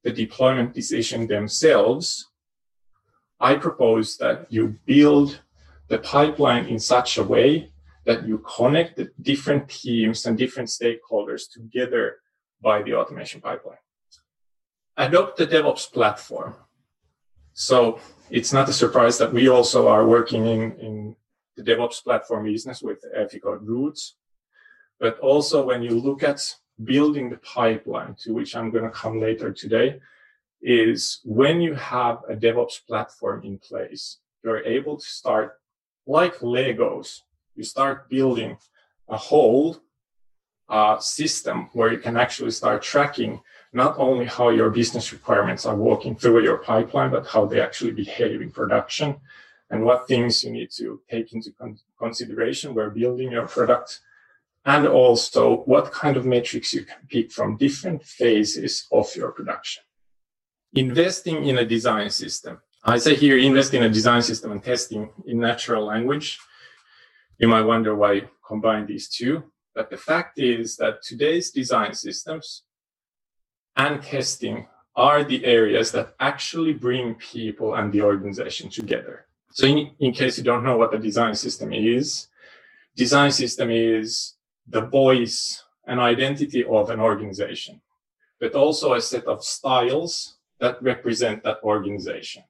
the 0.04 0.12
deployment 0.12 0.74
decision 0.74 1.26
themselves, 1.26 2.27
I 3.40 3.54
propose 3.54 4.16
that 4.18 4.46
you 4.50 4.78
build 4.84 5.40
the 5.88 5.98
pipeline 5.98 6.66
in 6.66 6.78
such 6.78 7.18
a 7.18 7.24
way 7.24 7.70
that 8.04 8.26
you 8.26 8.38
connect 8.38 8.96
the 8.96 9.10
different 9.20 9.68
teams 9.68 10.26
and 10.26 10.36
different 10.36 10.68
stakeholders 10.68 11.50
together 11.50 12.16
by 12.60 12.82
the 12.82 12.94
automation 12.94 13.40
pipeline. 13.40 13.78
Adopt 14.96 15.36
the 15.36 15.46
DevOps 15.46 15.92
platform. 15.92 16.54
So 17.52 18.00
it's 18.30 18.52
not 18.52 18.68
a 18.68 18.72
surprise 18.72 19.18
that 19.18 19.32
we 19.32 19.48
also 19.48 19.88
are 19.88 20.06
working 20.06 20.46
in, 20.46 20.72
in 20.78 21.16
the 21.56 21.62
DevOps 21.62 22.02
platform 22.02 22.44
business 22.44 22.82
with 22.82 23.04
Eficode 23.16 23.66
Roots. 23.66 24.16
But 24.98 25.18
also 25.20 25.64
when 25.64 25.82
you 25.82 26.00
look 26.00 26.22
at 26.22 26.40
building 26.82 27.30
the 27.30 27.38
pipeline, 27.38 28.16
to 28.22 28.32
which 28.32 28.56
I'm 28.56 28.70
going 28.70 28.84
to 28.84 28.90
come 28.90 29.20
later 29.20 29.52
today, 29.52 30.00
is 30.60 31.20
when 31.24 31.60
you 31.60 31.74
have 31.74 32.18
a 32.28 32.34
DevOps 32.34 32.86
platform 32.86 33.44
in 33.44 33.58
place, 33.58 34.18
you're 34.42 34.64
able 34.64 34.96
to 34.96 35.06
start 35.06 35.60
like 36.06 36.38
Legos. 36.38 37.20
You 37.54 37.64
start 37.64 38.08
building 38.08 38.56
a 39.08 39.16
whole 39.16 39.78
uh, 40.68 40.98
system 40.98 41.70
where 41.72 41.92
you 41.92 41.98
can 41.98 42.16
actually 42.16 42.50
start 42.50 42.82
tracking 42.82 43.40
not 43.72 43.98
only 43.98 44.26
how 44.26 44.48
your 44.50 44.70
business 44.70 45.12
requirements 45.12 45.66
are 45.66 45.76
walking 45.76 46.14
through 46.14 46.42
your 46.42 46.58
pipeline, 46.58 47.10
but 47.10 47.26
how 47.26 47.44
they 47.46 47.60
actually 47.60 47.92
behave 47.92 48.40
in 48.40 48.50
production 48.50 49.16
and 49.70 49.84
what 49.84 50.08
things 50.08 50.42
you 50.42 50.50
need 50.50 50.70
to 50.70 51.00
take 51.10 51.32
into 51.32 51.52
con- 51.52 51.78
consideration 51.98 52.74
where 52.74 52.90
building 52.90 53.32
your 53.32 53.46
product. 53.46 54.00
And 54.64 54.86
also 54.86 55.58
what 55.58 55.92
kind 55.92 56.16
of 56.16 56.26
metrics 56.26 56.74
you 56.74 56.84
can 56.84 57.06
pick 57.08 57.32
from 57.32 57.56
different 57.56 58.02
phases 58.04 58.86
of 58.92 59.14
your 59.16 59.32
production. 59.32 59.82
Investing 60.74 61.46
in 61.46 61.58
a 61.58 61.64
design 61.64 62.10
system. 62.10 62.60
I 62.84 62.98
say 62.98 63.14
here, 63.14 63.38
invest 63.38 63.74
in 63.74 63.82
a 63.82 63.88
design 63.88 64.22
system 64.22 64.52
and 64.52 64.62
testing 64.62 65.10
in 65.26 65.40
natural 65.40 65.84
language. 65.84 66.38
You 67.38 67.48
might 67.48 67.62
wonder 67.62 67.94
why 67.94 68.12
I 68.12 68.22
combine 68.46 68.86
these 68.86 69.08
two. 69.08 69.44
But 69.74 69.90
the 69.90 69.96
fact 69.96 70.38
is 70.38 70.76
that 70.76 71.02
today's 71.02 71.50
design 71.50 71.94
systems 71.94 72.64
and 73.76 74.02
testing 74.02 74.66
are 74.96 75.22
the 75.22 75.44
areas 75.44 75.92
that 75.92 76.14
actually 76.18 76.72
bring 76.72 77.14
people 77.14 77.74
and 77.74 77.92
the 77.92 78.02
organization 78.02 78.68
together. 78.68 79.26
So 79.52 79.66
in, 79.66 79.92
in 80.00 80.12
case 80.12 80.36
you 80.36 80.44
don't 80.44 80.64
know 80.64 80.76
what 80.76 80.94
a 80.94 80.98
design 80.98 81.34
system 81.34 81.72
is, 81.72 82.26
design 82.96 83.30
system 83.30 83.70
is 83.70 84.34
the 84.66 84.80
voice 84.80 85.62
and 85.86 86.00
identity 86.00 86.64
of 86.64 86.90
an 86.90 87.00
organization, 87.00 87.80
but 88.40 88.54
also 88.54 88.94
a 88.94 89.00
set 89.00 89.24
of 89.26 89.44
styles 89.44 90.37
that 90.60 90.82
represent 90.82 91.42
that 91.44 91.58
organization. 91.62 92.42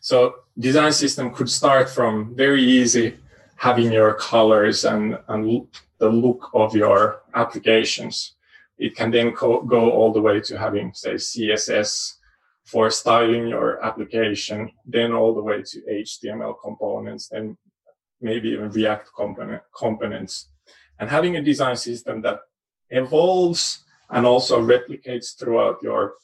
So 0.00 0.36
design 0.58 0.92
system 0.92 1.34
could 1.34 1.50
start 1.50 1.88
from 1.90 2.34
very 2.36 2.62
easy 2.62 3.16
having 3.56 3.90
your 3.90 4.14
colors 4.14 4.84
and, 4.84 5.18
and 5.28 5.66
the 5.98 6.08
look 6.08 6.50
of 6.54 6.76
your 6.76 7.22
applications. 7.34 8.34
It 8.78 8.94
can 8.94 9.10
then 9.10 9.32
go 9.32 9.90
all 9.90 10.12
the 10.12 10.20
way 10.20 10.40
to 10.40 10.58
having, 10.58 10.92
say, 10.92 11.14
CSS 11.14 12.16
for 12.66 12.90
styling 12.90 13.48
your 13.48 13.82
application, 13.84 14.70
then 14.84 15.12
all 15.12 15.34
the 15.34 15.42
way 15.42 15.62
to 15.62 15.80
HTML 15.90 16.54
components, 16.62 17.30
and 17.32 17.56
maybe 18.20 18.50
even 18.50 18.70
React 18.70 19.08
component, 19.16 19.62
components. 19.76 20.48
And 20.98 21.08
having 21.08 21.36
a 21.36 21.42
design 21.42 21.76
system 21.76 22.22
that 22.22 22.40
evolves 22.90 23.84
and 24.10 24.26
also 24.26 24.60
replicates 24.60 25.38
throughout 25.38 25.82
your 25.82 26.14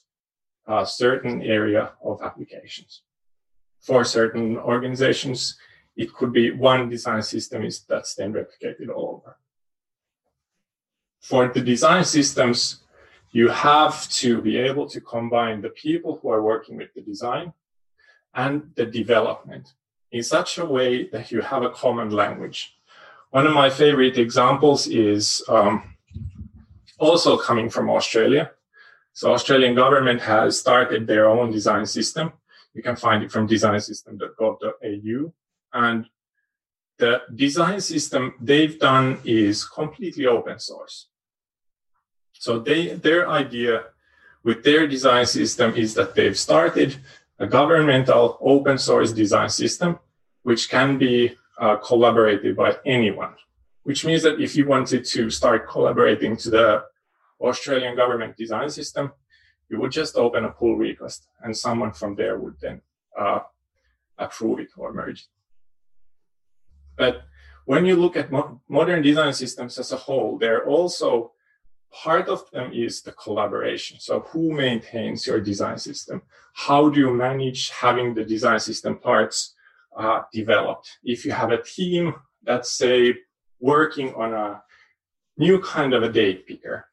uh, 0.66 0.84
certain 0.84 1.42
area 1.42 1.92
of 2.04 2.22
applications. 2.22 3.02
For 3.80 4.04
certain 4.04 4.56
organizations, 4.58 5.56
it 5.96 6.12
could 6.14 6.32
be 6.32 6.50
one 6.50 6.88
design 6.88 7.22
system 7.22 7.64
is 7.64 7.80
that's 7.88 8.14
then 8.14 8.32
replicated 8.32 8.88
all 8.94 9.22
over. 9.22 9.36
For 11.20 11.48
the 11.48 11.60
design 11.60 12.04
systems, 12.04 12.82
you 13.30 13.48
have 13.48 14.08
to 14.10 14.40
be 14.40 14.56
able 14.58 14.88
to 14.88 15.00
combine 15.00 15.62
the 15.62 15.70
people 15.70 16.18
who 16.20 16.28
are 16.30 16.42
working 16.42 16.76
with 16.76 16.92
the 16.94 17.00
design 17.00 17.52
and 18.34 18.72
the 18.76 18.86
development 18.86 19.74
in 20.10 20.22
such 20.22 20.58
a 20.58 20.66
way 20.66 21.08
that 21.08 21.30
you 21.30 21.40
have 21.40 21.62
a 21.62 21.70
common 21.70 22.10
language. 22.10 22.76
One 23.30 23.46
of 23.46 23.54
my 23.54 23.70
favorite 23.70 24.18
examples 24.18 24.86
is 24.86 25.42
um, 25.48 25.94
also 26.98 27.38
coming 27.38 27.70
from 27.70 27.88
Australia. 27.88 28.50
So 29.12 29.32
Australian 29.32 29.74
government 29.74 30.20
has 30.22 30.58
started 30.58 31.06
their 31.06 31.28
own 31.28 31.50
design 31.50 31.86
system. 31.86 32.32
You 32.74 32.82
can 32.82 32.96
find 32.96 33.22
it 33.22 33.30
from 33.30 33.46
designsystem.gov.au. 33.46 35.32
And 35.74 36.06
the 36.98 37.22
design 37.34 37.80
system 37.80 38.34
they've 38.40 38.78
done 38.78 39.18
is 39.24 39.64
completely 39.64 40.26
open 40.26 40.58
source. 40.58 41.08
So 42.32 42.58
they, 42.58 42.94
their 42.94 43.28
idea 43.28 43.84
with 44.42 44.64
their 44.64 44.86
design 44.86 45.26
system 45.26 45.74
is 45.76 45.94
that 45.94 46.14
they've 46.14 46.38
started 46.38 46.96
a 47.38 47.46
governmental 47.46 48.38
open 48.40 48.78
source 48.78 49.12
design 49.12 49.48
system, 49.48 49.98
which 50.42 50.68
can 50.70 50.98
be 50.98 51.36
uh, 51.60 51.76
collaborated 51.76 52.56
by 52.56 52.76
anyone, 52.84 53.34
which 53.84 54.04
means 54.04 54.22
that 54.22 54.40
if 54.40 54.56
you 54.56 54.66
wanted 54.66 55.04
to 55.04 55.30
start 55.30 55.68
collaborating 55.68 56.36
to 56.36 56.50
the 56.50 56.84
Australian 57.42 57.96
government 57.96 58.36
design 58.36 58.70
system, 58.70 59.12
you 59.68 59.80
would 59.80 59.92
just 59.92 60.16
open 60.16 60.44
a 60.44 60.50
pull 60.50 60.76
request 60.76 61.28
and 61.42 61.56
someone 61.56 61.92
from 61.92 62.14
there 62.14 62.38
would 62.38 62.56
then 62.60 62.80
uh, 63.18 63.40
approve 64.18 64.60
it 64.60 64.68
or 64.76 64.92
merge 64.92 65.20
it. 65.20 65.26
But 66.96 67.22
when 67.64 67.84
you 67.86 67.96
look 67.96 68.16
at 68.16 68.30
mo- 68.30 68.60
modern 68.68 69.02
design 69.02 69.32
systems 69.32 69.78
as 69.78 69.92
a 69.92 69.96
whole, 69.96 70.38
they're 70.38 70.66
also 70.66 71.32
Part 71.92 72.28
of 72.28 72.50
them 72.50 72.72
is 72.72 73.02
the 73.02 73.12
collaboration. 73.12 74.00
So 74.00 74.20
who 74.20 74.52
maintains 74.52 75.26
your 75.26 75.40
design 75.40 75.76
system? 75.76 76.22
How 76.54 76.88
do 76.88 76.98
you 76.98 77.12
manage 77.12 77.68
having 77.68 78.14
the 78.14 78.24
design 78.24 78.60
system 78.60 78.96
parts 78.98 79.54
uh, 79.96 80.22
developed? 80.32 80.98
If 81.04 81.26
you 81.26 81.32
have 81.32 81.52
a 81.52 81.62
team 81.62 82.14
that's 82.42 82.72
say 82.72 83.14
working 83.60 84.14
on 84.14 84.32
a 84.32 84.62
new 85.36 85.60
kind 85.60 85.92
of 85.92 86.02
a 86.02 86.10
date 86.10 86.46
picker, 86.46 86.86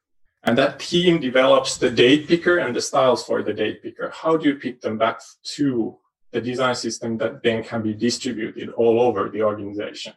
and 0.44 0.56
that 0.56 0.78
team 0.80 1.20
develops 1.20 1.76
the 1.76 1.90
date 1.90 2.26
picker 2.26 2.58
and 2.58 2.74
the 2.74 2.80
styles 2.80 3.24
for 3.24 3.42
the 3.42 3.52
date 3.52 3.82
picker, 3.82 4.10
how 4.10 4.36
do 4.36 4.48
you 4.48 4.54
pick 4.54 4.80
them 4.80 4.96
back 4.96 5.20
to 5.56 5.96
the 6.32 6.40
design 6.40 6.74
system 6.74 7.18
that 7.18 7.42
then 7.42 7.62
can 7.62 7.82
be 7.82 7.92
distributed 7.92 8.70
all 8.70 9.00
over 9.00 9.28
the 9.28 9.42
organization 9.42 10.14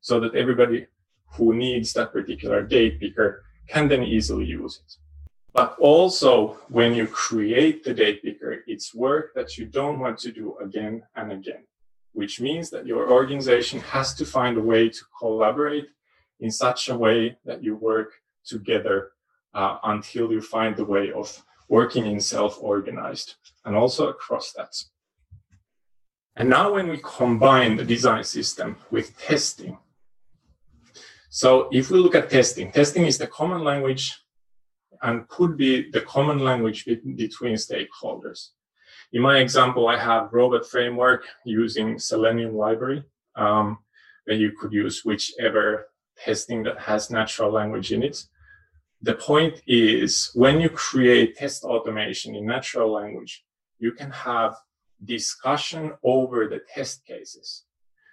so 0.00 0.20
that 0.20 0.34
everybody 0.34 0.86
who 1.32 1.54
needs 1.54 1.92
that 1.92 2.12
particular 2.12 2.62
date 2.62 3.00
picker 3.00 3.44
can 3.68 3.88
then 3.88 4.02
easily 4.02 4.46
use 4.46 4.80
it. 4.84 4.94
But 5.52 5.76
also 5.78 6.58
when 6.68 6.94
you 6.94 7.06
create 7.06 7.84
the 7.84 7.92
date 7.92 8.22
picker, 8.22 8.62
it's 8.66 8.94
work 8.94 9.34
that 9.34 9.58
you 9.58 9.66
don't 9.66 9.98
want 9.98 10.18
to 10.20 10.32
do 10.32 10.56
again 10.58 11.02
and 11.16 11.32
again, 11.32 11.64
which 12.12 12.40
means 12.40 12.70
that 12.70 12.86
your 12.86 13.10
organization 13.10 13.80
has 13.80 14.14
to 14.14 14.24
find 14.24 14.56
a 14.56 14.62
way 14.62 14.88
to 14.88 15.00
collaborate 15.18 15.88
in 16.40 16.50
such 16.50 16.88
a 16.88 16.96
way 16.96 17.36
that 17.44 17.62
you 17.62 17.74
work 17.74 18.12
together 18.44 19.10
uh, 19.54 19.78
until 19.84 20.32
you 20.32 20.40
find 20.40 20.76
the 20.76 20.84
way 20.84 21.12
of 21.12 21.42
working 21.68 22.06
in 22.06 22.20
self-organized 22.20 23.34
and 23.64 23.76
also 23.76 24.08
across 24.08 24.52
that. 24.52 24.74
And 26.36 26.48
now 26.48 26.72
when 26.72 26.88
we 26.88 27.00
combine 27.02 27.76
the 27.76 27.84
design 27.84 28.24
system 28.24 28.76
with 28.90 29.18
testing, 29.18 29.78
so 31.30 31.68
if 31.72 31.90
we 31.90 31.98
look 31.98 32.14
at 32.14 32.30
testing, 32.30 32.72
testing 32.72 33.04
is 33.04 33.18
the 33.18 33.26
common 33.26 33.62
language 33.64 34.16
and 35.02 35.28
could 35.28 35.56
be 35.56 35.90
the 35.90 36.00
common 36.00 36.38
language 36.38 36.84
between 36.84 37.54
stakeholders. 37.54 38.48
In 39.12 39.22
my 39.22 39.38
example, 39.38 39.88
I 39.88 39.98
have 39.98 40.32
robot 40.32 40.66
framework 40.66 41.24
using 41.44 41.98
Selenium 41.98 42.54
library, 42.54 43.04
um, 43.36 43.78
where 44.24 44.36
you 44.36 44.52
could 44.58 44.72
use 44.72 45.04
whichever 45.04 45.88
testing 46.16 46.62
that 46.64 46.78
has 46.78 47.10
natural 47.10 47.50
language 47.50 47.92
in 47.92 48.02
it. 48.02 48.24
The 49.02 49.14
point 49.14 49.62
is 49.66 50.30
when 50.34 50.60
you 50.60 50.68
create 50.68 51.36
test 51.36 51.62
automation 51.62 52.34
in 52.34 52.46
natural 52.46 52.92
language, 52.92 53.44
you 53.78 53.92
can 53.92 54.10
have 54.10 54.56
discussion 55.04 55.92
over 56.02 56.48
the 56.48 56.60
test 56.74 57.04
cases, 57.06 57.64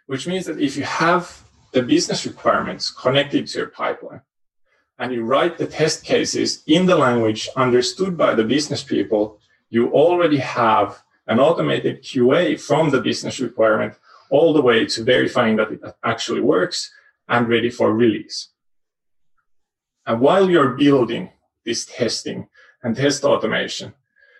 which 0.06 0.28
means 0.28 0.46
that 0.46 0.62
if 0.62 0.78
you 0.78 0.84
have 0.84 1.42
the 1.72 1.82
business 1.82 2.26
requirements 2.26 2.92
connected 2.92 3.48
to 3.48 3.58
your 3.58 3.68
pipeline 3.68 4.22
and 5.00 5.12
you 5.12 5.24
write 5.24 5.58
the 5.58 5.66
test 5.66 6.04
cases 6.04 6.64
in 6.68 6.86
the 6.86 6.96
language 6.96 7.50
understood 7.56 8.16
by 8.16 8.36
the 8.36 8.44
business 8.44 8.84
people, 8.84 9.40
you 9.70 9.92
already 9.92 10.38
have 10.38 11.02
an 11.28 11.40
automated 11.40 12.04
QA 12.04 12.60
from 12.60 12.92
the 12.92 13.02
business 13.02 13.40
requirement 13.40 13.96
all 14.30 14.54
the 14.54 14.62
way 14.62 14.86
to 14.86 15.04
verifying 15.04 15.56
that 15.56 15.72
it 15.72 15.82
actually 16.04 16.42
works 16.42 16.92
and 17.28 17.50
ready 17.50 17.72
for 17.72 17.94
release. 17.94 18.50
And 20.06 20.22
while 20.22 20.50
you're 20.50 20.78
building 20.78 21.32
this 21.64 21.86
testing 21.86 22.48
and 22.84 22.96
test 22.96 23.24
automation 23.24 23.94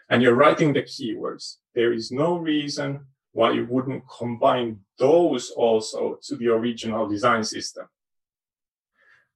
and 0.10 0.22
you're 0.22 0.36
writing 0.36 0.74
the 0.74 0.84
keywords, 0.84 1.58
there 1.74 1.92
is 1.92 2.12
no 2.12 2.38
reason 2.38 3.06
why 3.32 3.52
you 3.52 3.66
wouldn't 3.66 4.08
combine 4.08 4.80
those 4.98 5.50
also 5.52 6.20
to 6.24 6.36
the 6.36 6.48
original 6.48 7.08
design 7.08 7.44
system. 7.44 7.90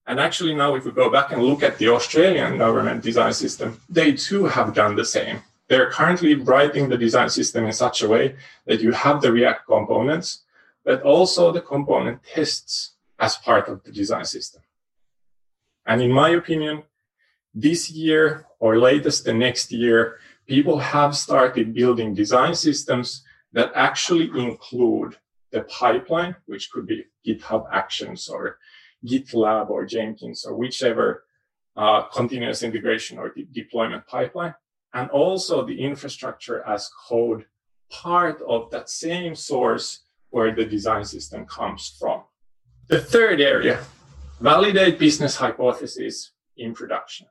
And 0.05 0.19
actually 0.19 0.55
now 0.55 0.75
if 0.75 0.85
we 0.85 0.91
go 0.91 1.09
back 1.09 1.31
and 1.31 1.43
look 1.43 1.63
at 1.63 1.77
the 1.77 1.89
Australian 1.89 2.57
government 2.57 3.03
design 3.03 3.33
system, 3.33 3.81
they 3.89 4.13
too 4.13 4.45
have 4.45 4.73
done 4.73 4.95
the 4.95 5.05
same. 5.05 5.41
They're 5.67 5.91
currently 5.91 6.35
writing 6.35 6.89
the 6.89 6.97
design 6.97 7.29
system 7.29 7.65
in 7.65 7.73
such 7.73 8.01
a 8.01 8.07
way 8.07 8.35
that 8.65 8.81
you 8.81 8.91
have 8.91 9.21
the 9.21 9.31
React 9.31 9.67
components, 9.67 10.43
but 10.83 11.03
also 11.03 11.51
the 11.51 11.61
component 11.61 12.23
tests 12.23 12.93
as 13.19 13.35
part 13.37 13.67
of 13.67 13.83
the 13.83 13.91
design 13.91 14.25
system. 14.25 14.61
And 15.89 16.03
in 16.03 16.11
my 16.11 16.29
opinion, 16.29 16.83
this 17.53 17.89
year 17.89 18.45
or 18.59 18.77
latest 18.77 19.25
the 19.25 19.33
next 19.33 19.71
year, 19.71 20.19
people 20.47 20.77
have 20.77 21.17
started 21.17 21.73
building 21.73 22.13
design 22.13 22.53
systems 22.53 23.23
that 23.53 23.71
actually 23.73 24.29
include 24.39 25.17
the 25.51 25.61
pipeline, 25.63 26.35
which 26.45 26.69
could 26.71 26.85
be 26.85 27.05
GitHub 27.25 27.65
Actions 27.73 28.29
or 28.29 28.59
GitLab 29.03 29.71
or 29.71 29.83
Jenkins 29.87 30.45
or 30.45 30.55
whichever 30.55 31.25
uh, 31.75 32.03
continuous 32.03 32.61
integration 32.61 33.17
or 33.17 33.29
de- 33.29 33.47
deployment 33.51 34.05
pipeline, 34.05 34.53
and 34.93 35.09
also 35.09 35.65
the 35.65 35.81
infrastructure 35.81 36.63
as 36.67 36.87
code 37.07 37.45
part 37.89 38.39
of 38.47 38.69
that 38.69 38.89
same 38.91 39.33
source 39.33 40.03
where 40.29 40.53
the 40.53 40.65
design 40.65 41.03
system 41.03 41.47
comes 41.47 41.97
from. 41.99 42.21
The 42.89 43.01
third 43.01 43.41
area, 43.41 43.79
validate 44.39 44.97
business 44.99 45.35
hypotheses 45.35 46.31
in 46.57 46.73
production. 46.73 47.27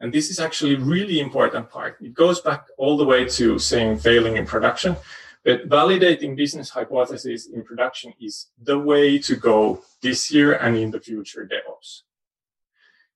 And 0.00 0.12
this 0.12 0.30
is 0.30 0.38
actually 0.38 0.76
really 0.76 1.20
important 1.20 1.70
part. 1.70 1.96
It 2.00 2.14
goes 2.14 2.40
back 2.40 2.66
all 2.76 2.96
the 2.96 3.04
way 3.04 3.24
to 3.24 3.58
saying 3.58 3.98
failing 3.98 4.36
in 4.36 4.46
production, 4.46 4.96
but 5.44 5.68
validating 5.68 6.36
business 6.36 6.70
hypotheses 6.70 7.46
in 7.46 7.62
production 7.64 8.12
is 8.20 8.48
the 8.62 8.78
way 8.78 9.18
to 9.18 9.36
go 9.36 9.82
this 10.02 10.30
year 10.30 10.54
and 10.54 10.76
in 10.76 10.90
the 10.90 11.00
future 11.00 11.48
DevOps. 11.50 12.02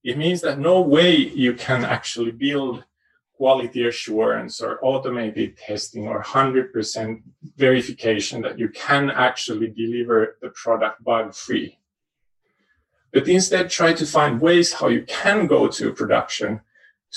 It 0.03 0.17
means 0.17 0.41
that 0.41 0.59
no 0.59 0.81
way 0.81 1.15
you 1.17 1.53
can 1.53 1.85
actually 1.85 2.31
build 2.31 2.85
quality 3.35 3.87
assurance 3.87 4.61
or 4.61 4.79
automated 4.83 5.57
testing 5.57 6.09
or 6.09 6.23
100% 6.23 7.23
verification 7.57 8.43
that 8.43 8.59
you 8.59 8.69
can 8.69 9.11
actually 9.11 9.69
deliver 9.69 10.39
the 10.41 10.51
product 10.51 11.03
bug 11.05 11.35
free. 11.35 11.80
But 13.13 13.29
instead 13.29 13.71
try 13.71 13.93
to 13.95 14.07
find 14.07 14.41
ways 14.41 14.75
how 14.75 14.89
you 14.89 15.03
can 15.03 15.47
go 15.47 15.69
to 15.69 15.93
production 15.93 16.61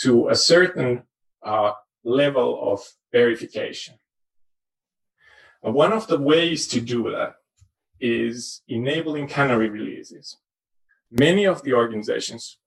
to 0.02 0.30
a 0.30 0.36
certain 0.36 1.04
uh, 1.44 1.74
level 2.04 2.72
of 2.72 2.82
verification. 3.12 3.96
And 5.62 5.74
one 5.74 5.94
of 5.94 6.08
the 6.08 6.20
ways 6.20 6.68
to 6.70 6.82
do 6.82 7.12
that 7.12 7.36
is 8.00 8.62
enabling 8.68 9.28
canary 9.28 9.70
releases. 9.70 10.38
Many 11.12 11.46
of 11.46 11.62
the 11.62 11.74
organizations 11.74 12.58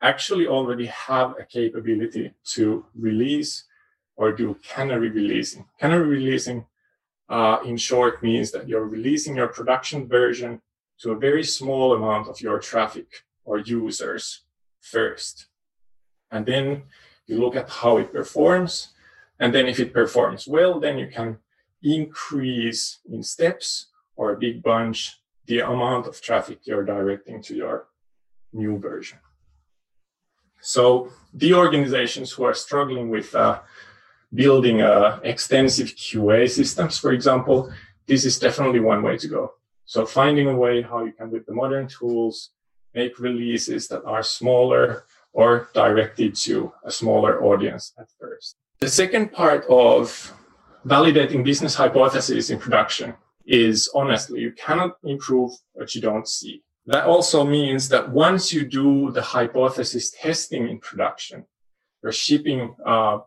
actually 0.00 0.46
already 0.46 0.86
have 0.86 1.34
a 1.38 1.44
capability 1.44 2.32
to 2.44 2.86
release 2.94 3.64
or 4.16 4.32
do 4.32 4.56
canary 4.66 5.10
releasing. 5.10 5.66
Canary 5.78 6.06
releasing, 6.06 6.66
uh, 7.28 7.58
in 7.64 7.76
short, 7.76 8.22
means 8.22 8.50
that 8.52 8.68
you're 8.68 8.86
releasing 8.86 9.36
your 9.36 9.48
production 9.48 10.08
version 10.08 10.62
to 11.00 11.12
a 11.12 11.18
very 11.18 11.44
small 11.44 11.94
amount 11.94 12.28
of 12.28 12.40
your 12.40 12.58
traffic 12.58 13.24
or 13.44 13.58
users 13.58 14.42
first. 14.80 15.46
And 16.30 16.46
then 16.46 16.82
you 17.26 17.38
look 17.38 17.56
at 17.56 17.68
how 17.68 17.96
it 17.98 18.12
performs. 18.12 18.88
And 19.38 19.54
then 19.54 19.66
if 19.66 19.80
it 19.80 19.92
performs 19.92 20.46
well, 20.46 20.78
then 20.78 20.98
you 20.98 21.08
can 21.08 21.38
increase 21.82 23.00
in 23.10 23.22
steps 23.22 23.86
or 24.16 24.32
a 24.32 24.38
big 24.38 24.62
bunch 24.62 25.20
the 25.46 25.60
amount 25.60 26.06
of 26.06 26.20
traffic 26.20 26.58
you're 26.64 26.84
directing 26.84 27.42
to 27.42 27.54
your 27.54 27.86
new 28.52 28.78
version. 28.78 29.18
So 30.60 31.10
the 31.32 31.54
organizations 31.54 32.32
who 32.32 32.44
are 32.44 32.54
struggling 32.54 33.08
with 33.08 33.34
uh, 33.34 33.60
building 34.32 34.82
uh, 34.82 35.18
extensive 35.22 35.88
QA 35.88 36.48
systems, 36.50 36.98
for 36.98 37.12
example, 37.12 37.72
this 38.06 38.24
is 38.24 38.38
definitely 38.38 38.80
one 38.80 39.02
way 39.02 39.16
to 39.16 39.28
go. 39.28 39.54
So 39.90 40.06
finding 40.06 40.46
a 40.46 40.54
way 40.54 40.82
how 40.82 41.02
you 41.04 41.10
can, 41.10 41.32
with 41.32 41.46
the 41.46 41.52
modern 41.52 41.88
tools, 41.88 42.50
make 42.94 43.18
releases 43.18 43.88
that 43.88 44.04
are 44.04 44.22
smaller, 44.22 45.04
or 45.32 45.68
directed 45.74 46.36
to 46.46 46.72
a 46.84 46.92
smaller 46.92 47.42
audience 47.42 47.92
at 47.98 48.06
first. 48.20 48.54
The 48.78 48.88
second 48.88 49.32
part 49.32 49.64
of 49.68 50.32
validating 50.86 51.42
business 51.42 51.74
hypotheses 51.74 52.50
in 52.50 52.60
production 52.60 53.14
is 53.44 53.90
honestly, 53.92 54.38
you 54.38 54.52
cannot 54.52 54.92
improve 55.02 55.50
what 55.72 55.92
you 55.92 56.00
don't 56.00 56.28
see. 56.28 56.62
That 56.86 57.06
also 57.06 57.42
means 57.44 57.88
that 57.88 58.10
once 58.10 58.52
you 58.52 58.64
do 58.64 59.10
the 59.10 59.22
hypothesis 59.22 60.12
testing 60.12 60.68
in 60.68 60.78
production, 60.78 61.46
your 62.04 62.12
shipping, 62.12 62.76
uh, 62.86 63.18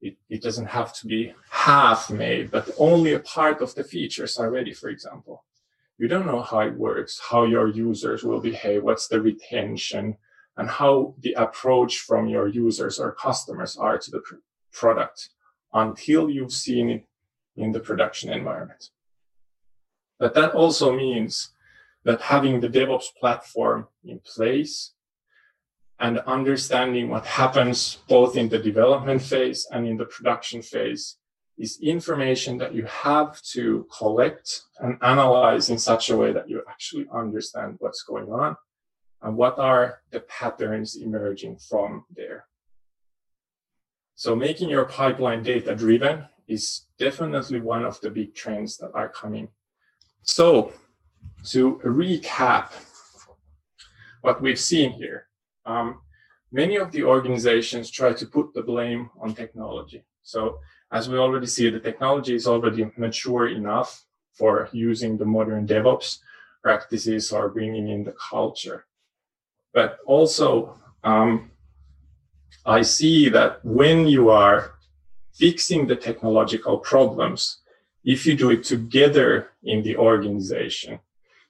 it, 0.00 0.16
it 0.30 0.40
doesn't 0.40 0.70
have 0.78 0.94
to 0.94 1.06
be 1.06 1.34
half 1.50 2.08
made, 2.08 2.50
but 2.50 2.70
only 2.78 3.12
a 3.12 3.20
part 3.20 3.60
of 3.60 3.74
the 3.74 3.84
features 3.84 4.38
are 4.38 4.50
ready, 4.50 4.72
for 4.72 4.88
example. 4.88 5.44
You 5.98 6.08
don't 6.08 6.26
know 6.26 6.42
how 6.42 6.60
it 6.60 6.74
works, 6.74 7.20
how 7.30 7.44
your 7.44 7.68
users 7.68 8.22
will 8.22 8.40
behave, 8.40 8.82
what's 8.82 9.08
the 9.08 9.20
retention, 9.20 10.16
and 10.56 10.68
how 10.68 11.14
the 11.20 11.32
approach 11.34 11.98
from 11.98 12.28
your 12.28 12.48
users 12.48 12.98
or 12.98 13.12
customers 13.12 13.76
are 13.76 13.98
to 13.98 14.10
the 14.10 14.20
pr- 14.20 14.36
product 14.72 15.30
until 15.72 16.30
you've 16.30 16.52
seen 16.52 16.90
it 16.90 17.04
in 17.56 17.72
the 17.72 17.80
production 17.80 18.30
environment. 18.32 18.90
But 20.18 20.34
that 20.34 20.52
also 20.52 20.94
means 20.94 21.52
that 22.04 22.20
having 22.20 22.60
the 22.60 22.68
DevOps 22.68 23.14
platform 23.18 23.88
in 24.04 24.20
place 24.20 24.92
and 25.98 26.18
understanding 26.20 27.08
what 27.08 27.24
happens 27.24 27.98
both 28.08 28.36
in 28.36 28.48
the 28.48 28.58
development 28.58 29.22
phase 29.22 29.66
and 29.70 29.86
in 29.86 29.96
the 29.96 30.04
production 30.04 30.60
phase 30.62 31.16
is 31.58 31.78
information 31.80 32.58
that 32.58 32.74
you 32.74 32.84
have 32.84 33.40
to 33.42 33.86
collect 33.96 34.62
and 34.80 34.98
analyze 35.02 35.70
in 35.70 35.78
such 35.78 36.10
a 36.10 36.16
way 36.16 36.32
that 36.32 36.48
you 36.48 36.62
actually 36.68 37.06
understand 37.12 37.76
what's 37.78 38.02
going 38.02 38.30
on 38.30 38.56
and 39.22 39.36
what 39.36 39.58
are 39.58 40.02
the 40.10 40.20
patterns 40.20 40.96
emerging 40.96 41.56
from 41.56 42.04
there. 42.14 42.44
So 44.14 44.36
making 44.36 44.68
your 44.68 44.84
pipeline 44.84 45.42
data 45.42 45.74
driven 45.74 46.26
is 46.46 46.86
definitely 46.98 47.60
one 47.60 47.84
of 47.84 48.00
the 48.00 48.10
big 48.10 48.34
trends 48.34 48.76
that 48.78 48.92
are 48.94 49.08
coming. 49.08 49.48
So 50.22 50.72
to 51.46 51.80
recap 51.84 52.70
what 54.20 54.40
we've 54.42 54.58
seen 54.58 54.92
here, 54.92 55.28
um, 55.64 56.00
many 56.52 56.76
of 56.76 56.92
the 56.92 57.02
organizations 57.04 57.90
try 57.90 58.12
to 58.12 58.26
put 58.26 58.54
the 58.54 58.62
blame 58.62 59.10
on 59.20 59.34
technology. 59.34 60.04
So 60.22 60.58
as 60.92 61.08
we 61.08 61.18
already 61.18 61.46
see, 61.46 61.68
the 61.70 61.80
technology 61.80 62.34
is 62.34 62.46
already 62.46 62.90
mature 62.96 63.48
enough 63.48 64.04
for 64.32 64.68
using 64.72 65.16
the 65.16 65.24
modern 65.24 65.66
DevOps 65.66 66.18
practices 66.62 67.32
or 67.32 67.48
bringing 67.48 67.88
in 67.88 68.04
the 68.04 68.14
culture. 68.30 68.86
But 69.72 69.98
also, 70.06 70.78
um, 71.04 71.50
I 72.64 72.82
see 72.82 73.28
that 73.30 73.64
when 73.64 74.06
you 74.06 74.30
are 74.30 74.72
fixing 75.34 75.86
the 75.86 75.96
technological 75.96 76.78
problems, 76.78 77.58
if 78.04 78.24
you 78.24 78.36
do 78.36 78.50
it 78.50 78.64
together 78.64 79.50
in 79.64 79.82
the 79.82 79.96
organization, 79.96 81.00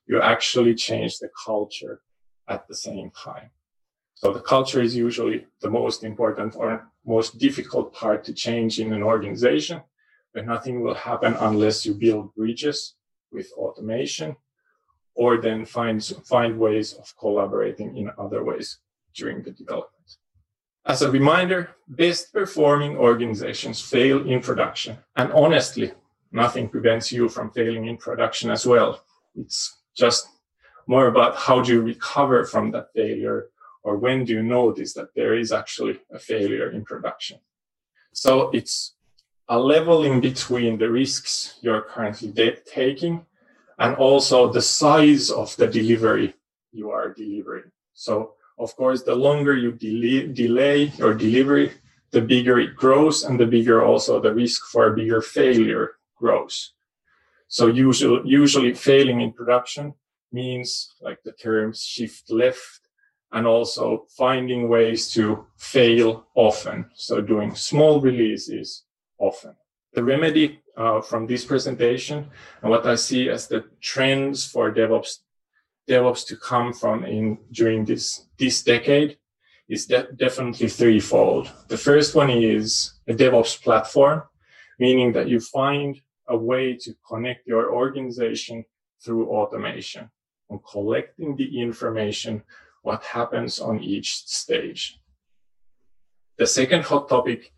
you 0.07 0.21
actually 0.23 0.75
change 0.75 1.19
the 1.19 1.31
culture 1.45 2.01
at 2.49 2.67
the 2.69 2.75
same 2.75 3.11
time. 3.11 3.51
So 4.17 4.33
the 4.33 4.41
culture 4.41 4.81
is 4.81 4.97
usually 4.97 5.47
the 5.61 5.71
most 5.71 6.03
important 6.03 6.57
or 6.57 6.89
most 7.05 7.39
difficult 7.39 7.93
part 7.93 8.25
to 8.25 8.33
change 8.33 8.81
in 8.81 8.93
an 8.95 9.03
organization, 9.03 9.83
but 10.33 10.47
nothing 10.47 10.81
will 10.81 10.95
happen 10.95 11.37
unless 11.39 11.85
you 11.85 11.93
build 11.95 12.35
bridges 12.35 12.95
with 13.31 13.53
automation 13.59 14.37
or 15.15 15.37
then 15.37 15.67
find, 15.67 16.03
find 16.25 16.59
ways 16.59 16.95
of 16.95 17.15
collaborating 17.19 17.97
in 17.97 18.11
other 18.19 18.43
ways 18.43 18.79
during 19.15 19.43
the 19.43 19.51
development. 19.51 19.93
As 20.87 21.03
a 21.03 21.11
reminder, 21.11 21.71
best 21.87 22.33
performing 22.33 22.97
organizations 22.97 23.83
fail 23.83 24.27
in 24.27 24.41
production. 24.41 24.97
And 25.17 25.31
honestly, 25.33 25.93
nothing 26.33 26.69
prevents 26.71 27.13
you 27.13 27.29
from 27.29 27.51
failing 27.51 27.87
in 27.87 27.99
production 27.99 28.51
as 28.51 28.67
well. 28.67 29.03
It's 29.35 29.77
just 29.95 30.27
more 30.87 31.09
about 31.09 31.37
how 31.37 31.61
do 31.61 31.73
you 31.73 31.83
recover 31.83 32.45
from 32.45 32.71
that 32.71 32.89
failure 32.95 33.49
or 33.87 33.97
when 33.97 34.25
do 34.25 34.33
you 34.33 34.43
notice 34.43 34.95
that 34.95 35.15
there 35.15 35.35
is 35.39 35.53
actually 35.53 35.97
a 36.13 36.19
failure 36.19 36.71
in 36.73 36.85
production? 36.85 37.39
So 38.13 38.51
it's 38.51 38.97
a 39.49 39.57
level 39.57 40.03
in 40.03 40.21
between 40.21 40.77
the 40.77 40.91
risks 40.91 41.59
you're 41.63 41.83
currently 41.83 42.33
de- 42.33 42.59
taking 42.67 43.25
and 43.79 43.95
also 43.95 44.51
the 44.51 44.61
size 44.61 45.31
of 45.31 45.57
the 45.57 45.69
delivery 45.69 46.35
you 46.73 46.91
are 46.91 47.15
delivering. 47.15 47.71
So, 47.95 48.33
of 48.59 48.75
course, 48.75 49.05
the 49.05 49.15
longer 49.15 49.55
you 49.57 49.71
delay, 49.71 50.27
delay 50.27 50.79
your 50.99 51.15
delivery, 51.15 51.71
the 52.11 52.23
bigger 52.23 52.59
it 52.59 52.75
grows 52.75 53.23
and 53.23 53.39
the 53.39 53.47
bigger 53.47 53.85
also 53.85 54.19
the 54.19 54.35
risk 54.35 54.67
for 54.73 54.89
a 54.89 54.97
bigger 54.97 55.23
failure 55.23 55.93
grows. 56.17 56.73
So 57.47 57.69
usually, 57.69 58.29
usually 58.29 58.75
failing 58.75 59.21
in 59.21 59.33
production 59.33 59.95
means 60.33 60.97
like 61.01 61.23
the 61.23 61.33
term 61.33 61.73
shift 61.73 62.33
left 62.33 62.81
and 63.33 63.47
also 63.47 64.07
finding 64.17 64.69
ways 64.69 65.11
to 65.13 65.47
fail 65.57 66.27
often. 66.35 66.91
So 66.95 67.21
doing 67.21 67.55
small 67.55 68.01
releases 68.01 68.85
often. 69.19 69.55
The 69.95 70.05
remedy 70.05 70.61
uh, 70.77 71.01
from 71.01 71.27
this 71.27 71.45
presentation 71.45 72.29
and 72.63 72.71
what 72.71 72.87
I 72.87 72.97
see 72.97 73.29
as 73.29 73.49
the 73.49 73.65
trends 73.81 74.45
for 74.45 74.73
DevOps, 74.73 75.19
DevOps 75.89 76.27
to 76.27 76.37
come 76.37 76.73
from 76.73 77.05
in 77.05 77.39
during 77.51 77.85
this, 77.85 78.27
this 78.39 78.63
decade 78.63 79.19
is 79.69 79.87
de- 79.87 80.13
definitely 80.13 80.69
threefold. 80.69 81.51
The 81.69 81.79
first 81.79 82.15
one 82.15 82.31
is 82.31 82.95
a 83.09 83.15
DevOps 83.15 83.63
platform, 83.63 84.23
meaning 84.79 85.13
that 85.13 85.29
you 85.29 85.41
find 85.41 86.01
a 86.29 86.37
way 86.37 86.77
to 86.77 86.95
connect 87.09 87.47
your 87.47 87.73
organization 87.73 88.65
through 89.03 89.29
automation 89.31 90.11
and 90.51 90.61
collecting 90.65 91.37
the 91.37 91.61
information 91.61 92.43
what 92.87 93.03
happens 93.03 93.59
on 93.59 93.83
each 93.83 94.11
stage. 94.27 95.01
The 96.39 96.47
second 96.47 96.85
hot 96.85 97.09
topic 97.09 97.53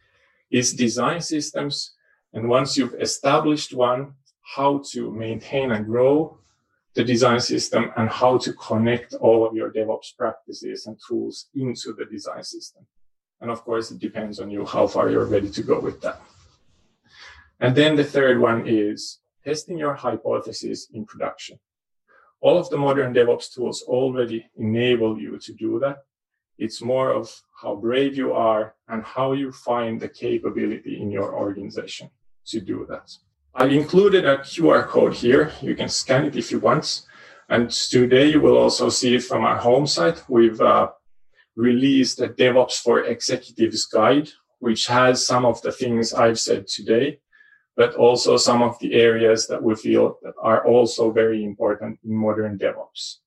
is 0.51 0.73
design 0.73 1.21
systems. 1.21 1.95
And 2.33 2.49
once 2.49 2.79
you've 2.79 2.95
established 2.95 3.75
one, 3.75 4.15
how 4.57 4.83
to 4.93 5.11
maintain 5.13 5.73
and 5.73 5.85
grow 5.85 6.39
the 6.95 7.05
design 7.05 7.41
system 7.41 7.93
and 7.99 8.09
how 8.09 8.39
to 8.39 8.55
connect 8.55 9.13
all 9.15 9.47
of 9.47 9.55
your 9.55 9.71
DevOps 9.71 10.17
practices 10.17 10.87
and 10.87 10.97
tools 11.07 11.51
into 11.55 11.93
the 11.93 12.07
design 12.07 12.43
system. 12.43 12.87
And 13.43 13.51
of 13.51 13.63
course, 13.63 13.91
it 13.91 13.99
depends 13.99 14.41
on 14.41 14.51
you 14.51 14.65
how 14.65 14.87
far 14.87 15.11
you're 15.11 15.27
ready 15.37 15.51
to 15.51 15.63
go 15.63 15.79
with 15.79 16.01
that. 16.01 16.21
And 17.61 17.77
then 17.77 17.97
the 17.97 18.11
third 18.17 18.41
one 18.41 18.67
is 18.67 19.21
testing 19.45 19.77
your 19.77 19.95
hypothesis 19.95 20.89
in 20.95 21.05
production. 21.05 21.59
All 22.41 22.57
of 22.57 22.71
the 22.71 22.77
modern 22.77 23.13
DevOps 23.13 23.53
tools 23.53 23.83
already 23.83 24.47
enable 24.57 25.19
you 25.19 25.39
to 25.39 25.53
do 25.53 25.79
that. 25.81 25.99
It's 26.57 26.81
more 26.83 27.13
of 27.13 27.43
how 27.61 27.77
brave 27.77 28.17
you 28.17 28.33
are 28.33 28.75
and 28.89 29.03
how 29.05 29.33
you 29.33 29.51
find 29.53 30.01
the 30.01 30.09
capability 30.09 31.01
in 31.01 31.11
your 31.11 31.35
organization 31.35 32.11
to 32.47 32.61
do 32.61 32.87
that. 32.89 33.11
I've 33.55 33.73
included 33.73 34.25
a 34.25 34.39
QR 34.39 34.87
code 34.87 35.15
here. 35.15 35.53
You 35.61 35.75
can 35.75 35.89
scan 35.89 36.25
it 36.27 36.37
if 36.37 36.51
you 36.53 36.61
want. 36.61 37.03
And 37.49 37.71
today 37.71 38.31
you 38.31 38.41
will 38.41 38.59
also 38.59 38.89
see 38.89 39.17
it 39.17 39.25
from 39.25 39.45
our 39.45 39.57
home 39.57 39.87
site. 39.87 40.23
We've 40.29 40.61
uh, 40.61 40.91
released 41.57 42.21
a 42.21 42.29
DevOps 42.29 42.81
for 42.81 43.05
Executives 43.05 43.87
guide, 43.87 44.29
which 44.61 44.87
has 44.87 45.27
some 45.27 45.45
of 45.45 45.61
the 45.63 45.73
things 45.73 46.13
I've 46.13 46.39
said 46.39 46.69
today 46.69 47.21
but 47.79 47.95
also 47.95 48.37
some 48.37 48.61
of 48.61 48.77
the 48.81 48.93
areas 48.93 49.47
that 49.47 49.63
we 49.63 49.73
feel 49.77 50.19
that 50.21 50.35
are 50.43 50.67
also 50.67 51.13
very 51.13 51.45
important 51.45 51.97
in 52.05 52.13
modern 52.13 52.59
DevOps. 52.59 53.19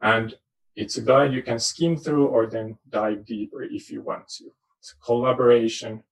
And 0.00 0.36
it's 0.76 0.96
a 0.98 1.00
guide 1.00 1.32
you 1.32 1.42
can 1.42 1.58
skim 1.58 1.96
through 1.96 2.28
or 2.28 2.46
then 2.46 2.78
dive 2.88 3.26
deeper 3.26 3.64
if 3.64 3.90
you 3.90 4.00
want 4.00 4.28
to. 4.36 4.44
It's 4.78 4.92
a 4.92 5.04
collaboration 5.04 6.04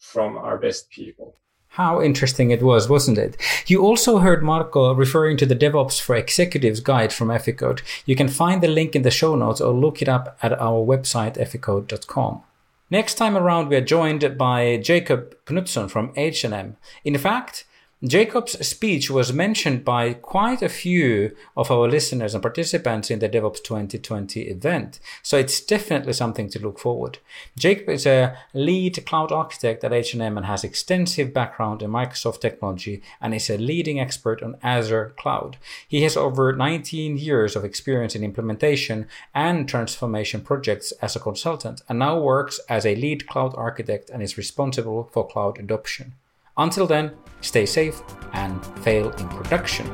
from 0.00 0.36
our 0.36 0.58
best 0.58 0.90
people. 0.90 1.36
How 1.68 2.02
interesting 2.02 2.50
it 2.50 2.60
was, 2.60 2.88
wasn't 2.88 3.18
it? 3.18 3.36
You 3.68 3.82
also 3.82 4.18
heard 4.18 4.42
Marko 4.42 4.92
referring 4.92 5.36
to 5.36 5.46
the 5.46 5.56
DevOps 5.56 6.00
for 6.00 6.16
Executives 6.16 6.80
guide 6.80 7.12
from 7.12 7.28
Eficode. 7.28 7.82
You 8.04 8.16
can 8.16 8.28
find 8.28 8.60
the 8.60 8.68
link 8.68 8.96
in 8.96 9.02
the 9.02 9.12
show 9.12 9.36
notes 9.36 9.60
or 9.60 9.72
look 9.72 10.02
it 10.02 10.08
up 10.08 10.36
at 10.42 10.60
our 10.60 10.84
website, 10.84 11.36
eficode.com. 11.38 12.42
Next 12.92 13.14
time 13.14 13.38
around, 13.38 13.68
we 13.68 13.76
are 13.76 13.80
joined 13.80 14.36
by 14.36 14.76
Jacob 14.76 15.34
Knutsson 15.46 15.90
from 15.90 16.12
H&M. 16.14 16.76
In 17.06 17.16
fact, 17.16 17.64
Jacob's 18.04 18.58
speech 18.66 19.12
was 19.12 19.32
mentioned 19.32 19.84
by 19.84 20.12
quite 20.12 20.60
a 20.60 20.68
few 20.68 21.36
of 21.56 21.70
our 21.70 21.86
listeners 21.88 22.34
and 22.34 22.42
participants 22.42 23.12
in 23.12 23.20
the 23.20 23.28
DevOps 23.28 23.62
2020 23.62 24.40
event, 24.40 24.98
so 25.22 25.36
it's 25.38 25.60
definitely 25.60 26.12
something 26.12 26.48
to 26.48 26.58
look 26.58 26.80
forward. 26.80 27.18
Jacob 27.56 27.88
is 27.90 28.04
a 28.04 28.36
lead 28.54 29.06
cloud 29.06 29.30
architect 29.30 29.84
at 29.84 29.92
H&M 29.92 30.36
and 30.36 30.46
has 30.46 30.64
extensive 30.64 31.32
background 31.32 31.80
in 31.80 31.92
Microsoft 31.92 32.40
technology 32.40 33.02
and 33.20 33.36
is 33.36 33.48
a 33.48 33.56
leading 33.56 34.00
expert 34.00 34.42
on 34.42 34.56
Azure 34.64 35.14
cloud. 35.16 35.56
He 35.86 36.02
has 36.02 36.16
over 36.16 36.52
19 36.52 37.18
years 37.18 37.54
of 37.54 37.64
experience 37.64 38.16
in 38.16 38.24
implementation 38.24 39.06
and 39.32 39.68
transformation 39.68 40.40
projects 40.40 40.90
as 41.00 41.14
a 41.14 41.20
consultant 41.20 41.82
and 41.88 42.00
now 42.00 42.18
works 42.18 42.58
as 42.68 42.84
a 42.84 42.96
lead 42.96 43.28
cloud 43.28 43.54
architect 43.56 44.10
and 44.10 44.24
is 44.24 44.36
responsible 44.36 45.08
for 45.12 45.24
cloud 45.24 45.60
adoption. 45.60 46.14
Until 46.56 46.86
then, 46.86 47.12
stay 47.40 47.64
safe 47.66 48.02
and 48.34 48.64
fail 48.84 49.10
in 49.12 49.28
production. 49.28 49.86